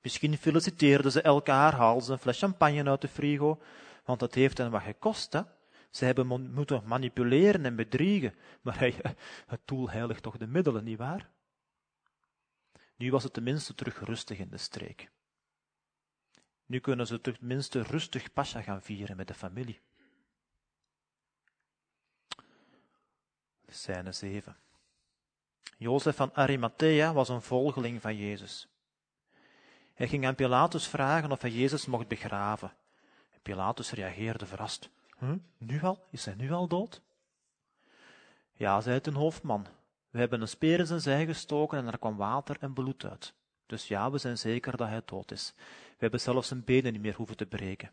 Misschien 0.02 0.38
feliciteerden 0.38 1.12
ze 1.12 1.22
elkaar, 1.22 1.74
haalden 1.74 2.04
ze 2.04 2.12
een 2.12 2.18
fles 2.18 2.38
champagne 2.38 2.90
uit 2.90 3.00
de 3.00 3.08
frigo, 3.08 3.62
want 4.04 4.20
dat 4.20 4.34
heeft 4.34 4.58
hen 4.58 4.70
wat 4.70 4.82
gekost, 4.82 5.32
hè. 5.32 5.40
Ze 5.90 6.04
hebben 6.04 6.52
moeten 6.52 6.82
manipuleren 6.84 7.64
en 7.64 7.76
bedriegen, 7.76 8.34
maar 8.62 8.78
het 9.46 9.60
doel 9.64 9.90
heiligt 9.90 10.22
toch 10.22 10.36
de 10.36 10.46
middelen, 10.46 10.84
nietwaar? 10.84 11.30
Nu 12.96 13.10
was 13.10 13.22
het 13.22 13.32
tenminste 13.32 13.74
terug 13.74 14.00
rustig 14.00 14.38
in 14.38 14.48
de 14.48 14.58
streek. 14.58 15.10
Nu 16.66 16.78
kunnen 16.78 17.06
ze 17.06 17.20
tenminste 17.20 17.82
rustig 17.82 18.32
Pascha 18.32 18.62
gaan 18.62 18.82
vieren 18.82 19.16
met 19.16 19.28
de 19.28 19.34
familie. 19.34 19.80
Scène 23.66 24.12
7. 24.12 24.56
Jozef 25.78 26.16
van 26.16 26.34
Arimathea 26.34 27.12
was 27.12 27.28
een 27.28 27.42
volgeling 27.42 28.00
van 28.00 28.16
Jezus. 28.16 28.68
Hij 29.94 30.08
ging 30.08 30.26
aan 30.26 30.34
Pilatus 30.34 30.88
vragen 30.88 31.32
of 31.32 31.40
hij 31.40 31.50
Jezus 31.50 31.86
mocht 31.86 32.08
begraven. 32.08 32.72
En 33.30 33.40
Pilatus 33.42 33.90
reageerde 33.90 34.46
verrast. 34.46 34.90
Huh? 35.18 35.32
Nu 35.58 35.82
al? 35.82 36.04
Is 36.10 36.24
hij 36.24 36.34
nu 36.34 36.52
al 36.52 36.68
dood? 36.68 37.02
Ja, 38.52 38.80
zei 38.80 38.94
het 38.94 39.06
een 39.06 39.14
hoofdman. 39.14 39.66
We 40.10 40.18
hebben 40.18 40.40
een 40.40 40.48
speer 40.48 40.78
in 40.78 40.86
zijn 40.86 41.00
zij 41.00 41.26
gestoken 41.26 41.78
en 41.78 41.86
er 41.86 41.98
kwam 41.98 42.16
water 42.16 42.56
en 42.60 42.72
bloed 42.72 43.04
uit. 43.04 43.34
Dus 43.66 43.88
ja, 43.88 44.10
we 44.10 44.18
zijn 44.18 44.38
zeker 44.38 44.76
dat 44.76 44.88
hij 44.88 45.02
dood 45.04 45.30
is. 45.30 45.54
We 45.88 45.96
hebben 45.98 46.20
zelfs 46.20 46.48
zijn 46.48 46.64
benen 46.64 46.92
niet 46.92 47.02
meer 47.02 47.14
hoeven 47.14 47.36
te 47.36 47.46
breken. 47.46 47.90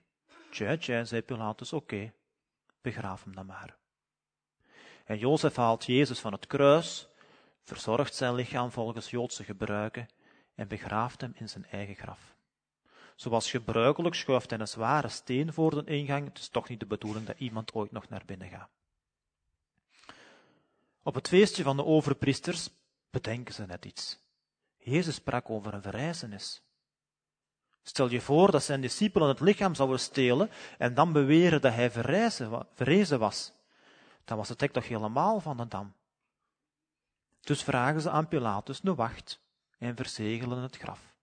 Tja, 0.50 0.78
tja, 0.78 1.04
zei 1.04 1.22
Pilatus, 1.22 1.74
oké, 1.74 2.14
begraaf 2.82 3.24
hem 3.24 3.36
dan 3.36 3.46
maar. 3.46 3.76
En 5.06 5.18
Jozef 5.18 5.56
haalt 5.56 5.86
Jezus 5.86 6.20
van 6.20 6.32
het 6.32 6.48
kruis, 6.48 7.08
verzorgt 7.64 8.16
zijn 8.16 8.34
lichaam 8.34 8.72
volgens 8.72 9.10
Joodse 9.10 9.44
gebruiken 9.44 10.10
en 10.56 10.68
begraaft 10.68 11.22
hem 11.22 11.32
in 11.36 11.50
zijn 11.50 11.66
eigen 11.66 11.96
graf. 11.96 12.36
Zoals 13.16 13.50
gebruikelijk 13.50 14.16
schuift 14.16 14.50
hij 14.50 14.60
een 14.60 14.68
zware 14.68 15.08
steen 15.08 15.54
voor 15.54 15.72
de 15.72 15.92
ingang. 15.92 16.28
Het 16.28 16.38
is 16.38 16.50
toch 16.50 16.70
niet 16.70 16.80
de 16.80 16.86
bedoeling 16.86 17.26
dat 17.26 17.40
iemand 17.40 17.74
ooit 17.74 17.92
nog 17.92 18.10
naar 18.10 18.24
binnen 18.26 18.50
gaat. 18.50 18.70
Op 21.04 21.14
het 21.14 21.28
feestje 21.28 21.64
van 21.64 21.78
de 21.78 21.86
overpriesters 21.86 22.70
bedenken 23.10 23.54
ze 23.54 23.66
net 23.66 23.86
iets. 23.86 24.20
Jezus 24.78 25.16
sprak 25.16 25.50
over 25.50 25.74
een 25.74 25.82
verrijzenis. 25.82 26.62
Stel 27.84 28.10
je 28.10 28.22
voor 28.22 28.52
dat 28.52 28.64
zijn 28.64 28.82
discipelen 28.82 29.28
het 29.28 29.40
lichaam 29.40 29.76
zouden 29.76 30.00
stelen 30.00 30.50
en 30.78 30.94
dan 30.94 31.12
beweren 31.12 31.62
dat 31.62 31.74
hij 31.74 31.92
verrezen 31.92 33.20
was. 33.20 33.52
dan 34.26 34.38
was 34.38 34.50
het 34.50 34.62
hek 34.62 34.72
toch 34.72 34.88
helemaal 34.88 35.40
van 35.40 35.58
de 35.58 35.68
dam. 35.68 35.94
Dus 37.42 37.64
vragen 37.64 38.02
ze 38.02 38.10
aan 38.10 38.28
Pilatus 38.28 38.84
een 38.84 38.96
wacht 38.96 39.42
en 39.78 39.96
verzegelen 39.96 40.62
het 40.62 40.78
graf. 40.78 41.16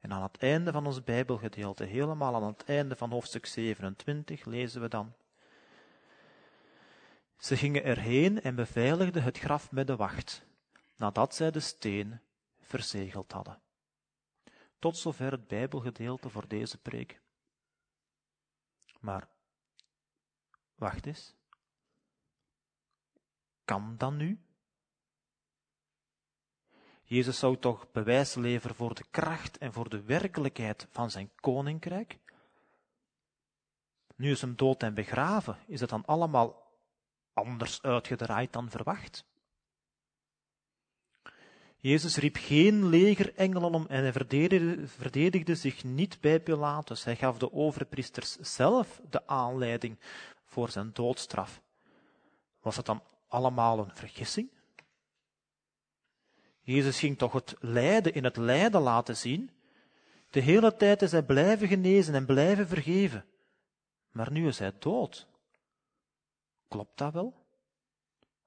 En 0.00 0.12
aan 0.12 0.22
het 0.22 0.36
einde 0.38 0.72
van 0.72 0.86
ons 0.86 1.04
Bijbelgedeelte, 1.04 1.84
helemaal 1.84 2.34
aan 2.34 2.42
het 2.42 2.64
einde 2.64 2.96
van 2.96 3.10
hoofdstuk 3.10 3.46
27, 3.46 4.44
lezen 4.44 4.80
we 4.80 4.88
dan. 4.88 5.14
Ze 7.38 7.56
gingen 7.56 7.84
erheen 7.84 8.42
en 8.42 8.54
beveiligden 8.54 9.22
het 9.22 9.38
graf 9.38 9.70
met 9.70 9.86
de 9.86 9.96
wacht, 9.96 10.46
nadat 10.96 11.34
zij 11.34 11.50
de 11.50 11.60
steen 11.60 12.20
verzegeld 12.60 13.32
hadden. 13.32 13.60
Tot 14.78 14.98
zover 14.98 15.30
het 15.30 15.46
Bijbelgedeelte 15.46 16.28
voor 16.28 16.48
deze 16.48 16.78
preek. 16.78 17.20
Maar, 19.00 19.28
wacht 20.74 21.06
eens. 21.06 21.34
Kan 23.64 23.94
dat 23.96 24.12
nu? 24.12 24.45
Jezus 27.08 27.38
zou 27.38 27.56
toch 27.56 27.92
bewijs 27.92 28.34
leveren 28.34 28.76
voor 28.76 28.94
de 28.94 29.04
kracht 29.10 29.58
en 29.58 29.72
voor 29.72 29.88
de 29.88 30.02
werkelijkheid 30.02 30.86
van 30.90 31.10
zijn 31.10 31.30
koninkrijk? 31.40 32.18
Nu 34.16 34.30
is 34.30 34.40
hem 34.40 34.56
dood 34.56 34.82
en 34.82 34.94
begraven, 34.94 35.58
is 35.66 35.80
het 35.80 35.90
dan 35.90 36.04
allemaal 36.04 36.72
anders 37.32 37.82
uitgedraaid 37.82 38.52
dan 38.52 38.70
verwacht? 38.70 39.24
Jezus 41.76 42.16
riep 42.16 42.36
geen 42.36 42.88
legerengelen 42.88 43.74
om 43.74 43.86
en 43.88 44.02
hij 44.02 44.12
verdedigde, 44.12 44.88
verdedigde, 44.88 45.54
zich 45.54 45.84
niet 45.84 46.20
bij 46.20 46.40
Pilatus. 46.40 47.04
Hij 47.04 47.16
gaf 47.16 47.38
de 47.38 47.52
overpriesters 47.52 48.32
zelf 48.32 49.00
de 49.10 49.26
aanleiding 49.26 49.98
voor 50.44 50.70
zijn 50.70 50.90
doodstraf. 50.92 51.62
Was 52.60 52.76
het 52.76 52.86
dan 52.86 53.02
allemaal 53.28 53.78
een 53.78 53.94
vergissing? 53.94 54.55
Jezus 56.66 56.98
ging 56.98 57.18
toch 57.18 57.32
het 57.32 57.54
lijden 57.60 58.14
in 58.14 58.24
het 58.24 58.36
lijden 58.36 58.80
laten 58.80 59.16
zien. 59.16 59.50
De 60.30 60.40
hele 60.40 60.76
tijd 60.76 61.02
is 61.02 61.12
hij 61.12 61.22
blijven 61.22 61.68
genezen 61.68 62.14
en 62.14 62.26
blijven 62.26 62.68
vergeven. 62.68 63.24
Maar 64.10 64.32
nu 64.32 64.46
is 64.46 64.58
hij 64.58 64.72
dood. 64.78 65.28
Klopt 66.68 66.98
dat 66.98 67.12
wel? 67.12 67.46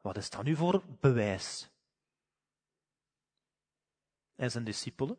Wat 0.01 0.17
is 0.17 0.29
dat 0.29 0.43
nu 0.43 0.55
voor 0.55 0.83
bewijs? 0.99 1.69
En 4.35 4.51
zijn 4.51 4.63
discipelen? 4.63 5.17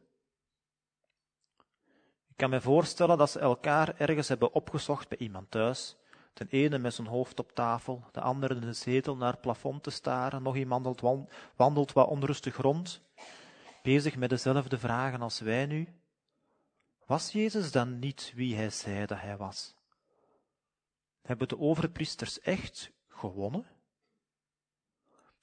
Ik 2.29 2.37
kan 2.37 2.51
me 2.51 2.61
voorstellen 2.61 3.19
dat 3.19 3.31
ze 3.31 3.39
elkaar 3.39 4.01
ergens 4.01 4.29
hebben 4.29 4.53
opgezocht 4.53 5.09
bij 5.09 5.19
iemand 5.19 5.51
thuis. 5.51 5.97
De 6.33 6.47
ene 6.49 6.79
met 6.79 6.95
zijn 6.95 7.07
hoofd 7.07 7.39
op 7.39 7.53
tafel, 7.53 8.05
de 8.13 8.21
andere 8.21 8.55
in 8.55 8.61
de 8.61 8.73
zetel 8.73 9.17
naar 9.17 9.33
het 9.33 9.41
plafond 9.41 9.83
te 9.83 9.91
staren, 9.91 10.43
nog 10.43 10.57
iemand 10.57 11.01
wandelt 11.57 11.93
wat 11.93 12.09
onrustig 12.09 12.57
rond, 12.57 13.03
bezig 13.83 14.17
met 14.17 14.31
dezelfde 14.31 14.79
vragen 14.79 15.23
als 15.23 15.41
wij 15.41 15.67
nu. 15.67 15.89
Was 17.07 17.33
Jezus 17.33 17.73
dan 17.73 17.99
niet 17.99 18.33
wie 18.35 18.57
hij 18.57 18.71
zei 18.71 19.07
dat 19.07 19.21
hij 19.21 19.37
was? 19.37 19.75
Hebben 21.23 21.49
de 21.49 21.59
overpriesters 21.59 22.41
echt 22.41 22.93
gewonnen? 23.09 23.67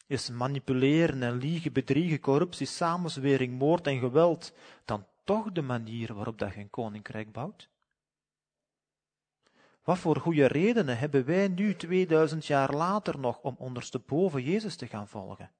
Is 0.08 0.30
manipuleren 0.30 1.24
en 1.24 1.38
liegen, 1.38 1.74
bedriegen, 1.74 2.20
corruptie, 2.20 2.68
samenzwering, 2.68 3.58
moord 3.58 3.88
en 3.88 4.00
geweld 4.00 4.54
dan 4.86 5.06
toch 5.24 5.52
de 5.52 5.62
manier 5.62 6.14
waarop 6.14 6.38
dat 6.38 6.54
je 6.54 6.60
een 6.60 6.70
koninkrijk 6.70 7.32
bouwt? 7.32 7.70
Wat 9.88 9.98
voor 9.98 10.20
goede 10.20 10.48
redenen 10.48 10.98
hebben 10.98 11.26
wij 11.26 11.48
nu 11.48 11.76
2000 11.76 12.46
jaar 12.46 12.74
later 12.74 13.20
nog 13.20 13.40
om 13.40 13.56
ondersteboven 13.58 14.44
Jezus 14.44 14.76
te 14.76 14.88
gaan 14.88 15.08
volgen? 15.08 15.52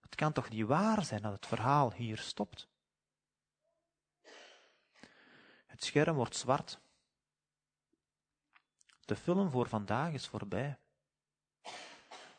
Het 0.00 0.14
kan 0.14 0.32
toch 0.32 0.48
niet 0.48 0.66
waar 0.66 1.04
zijn 1.04 1.22
dat 1.22 1.32
het 1.32 1.46
verhaal 1.46 1.92
hier 1.92 2.18
stopt? 2.18 2.68
Het 5.66 5.84
scherm 5.84 6.16
wordt 6.16 6.36
zwart. 6.36 6.80
De 9.04 9.16
film 9.16 9.50
voor 9.50 9.68
vandaag 9.68 10.12
is 10.12 10.26
voorbij. 10.26 10.78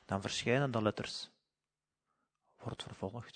Dan 0.06 0.22
verschijnen 0.22 0.72
de 0.72 0.82
letters. 0.82 1.30
Wordt 2.58 2.84
vervolgd. 2.84 3.30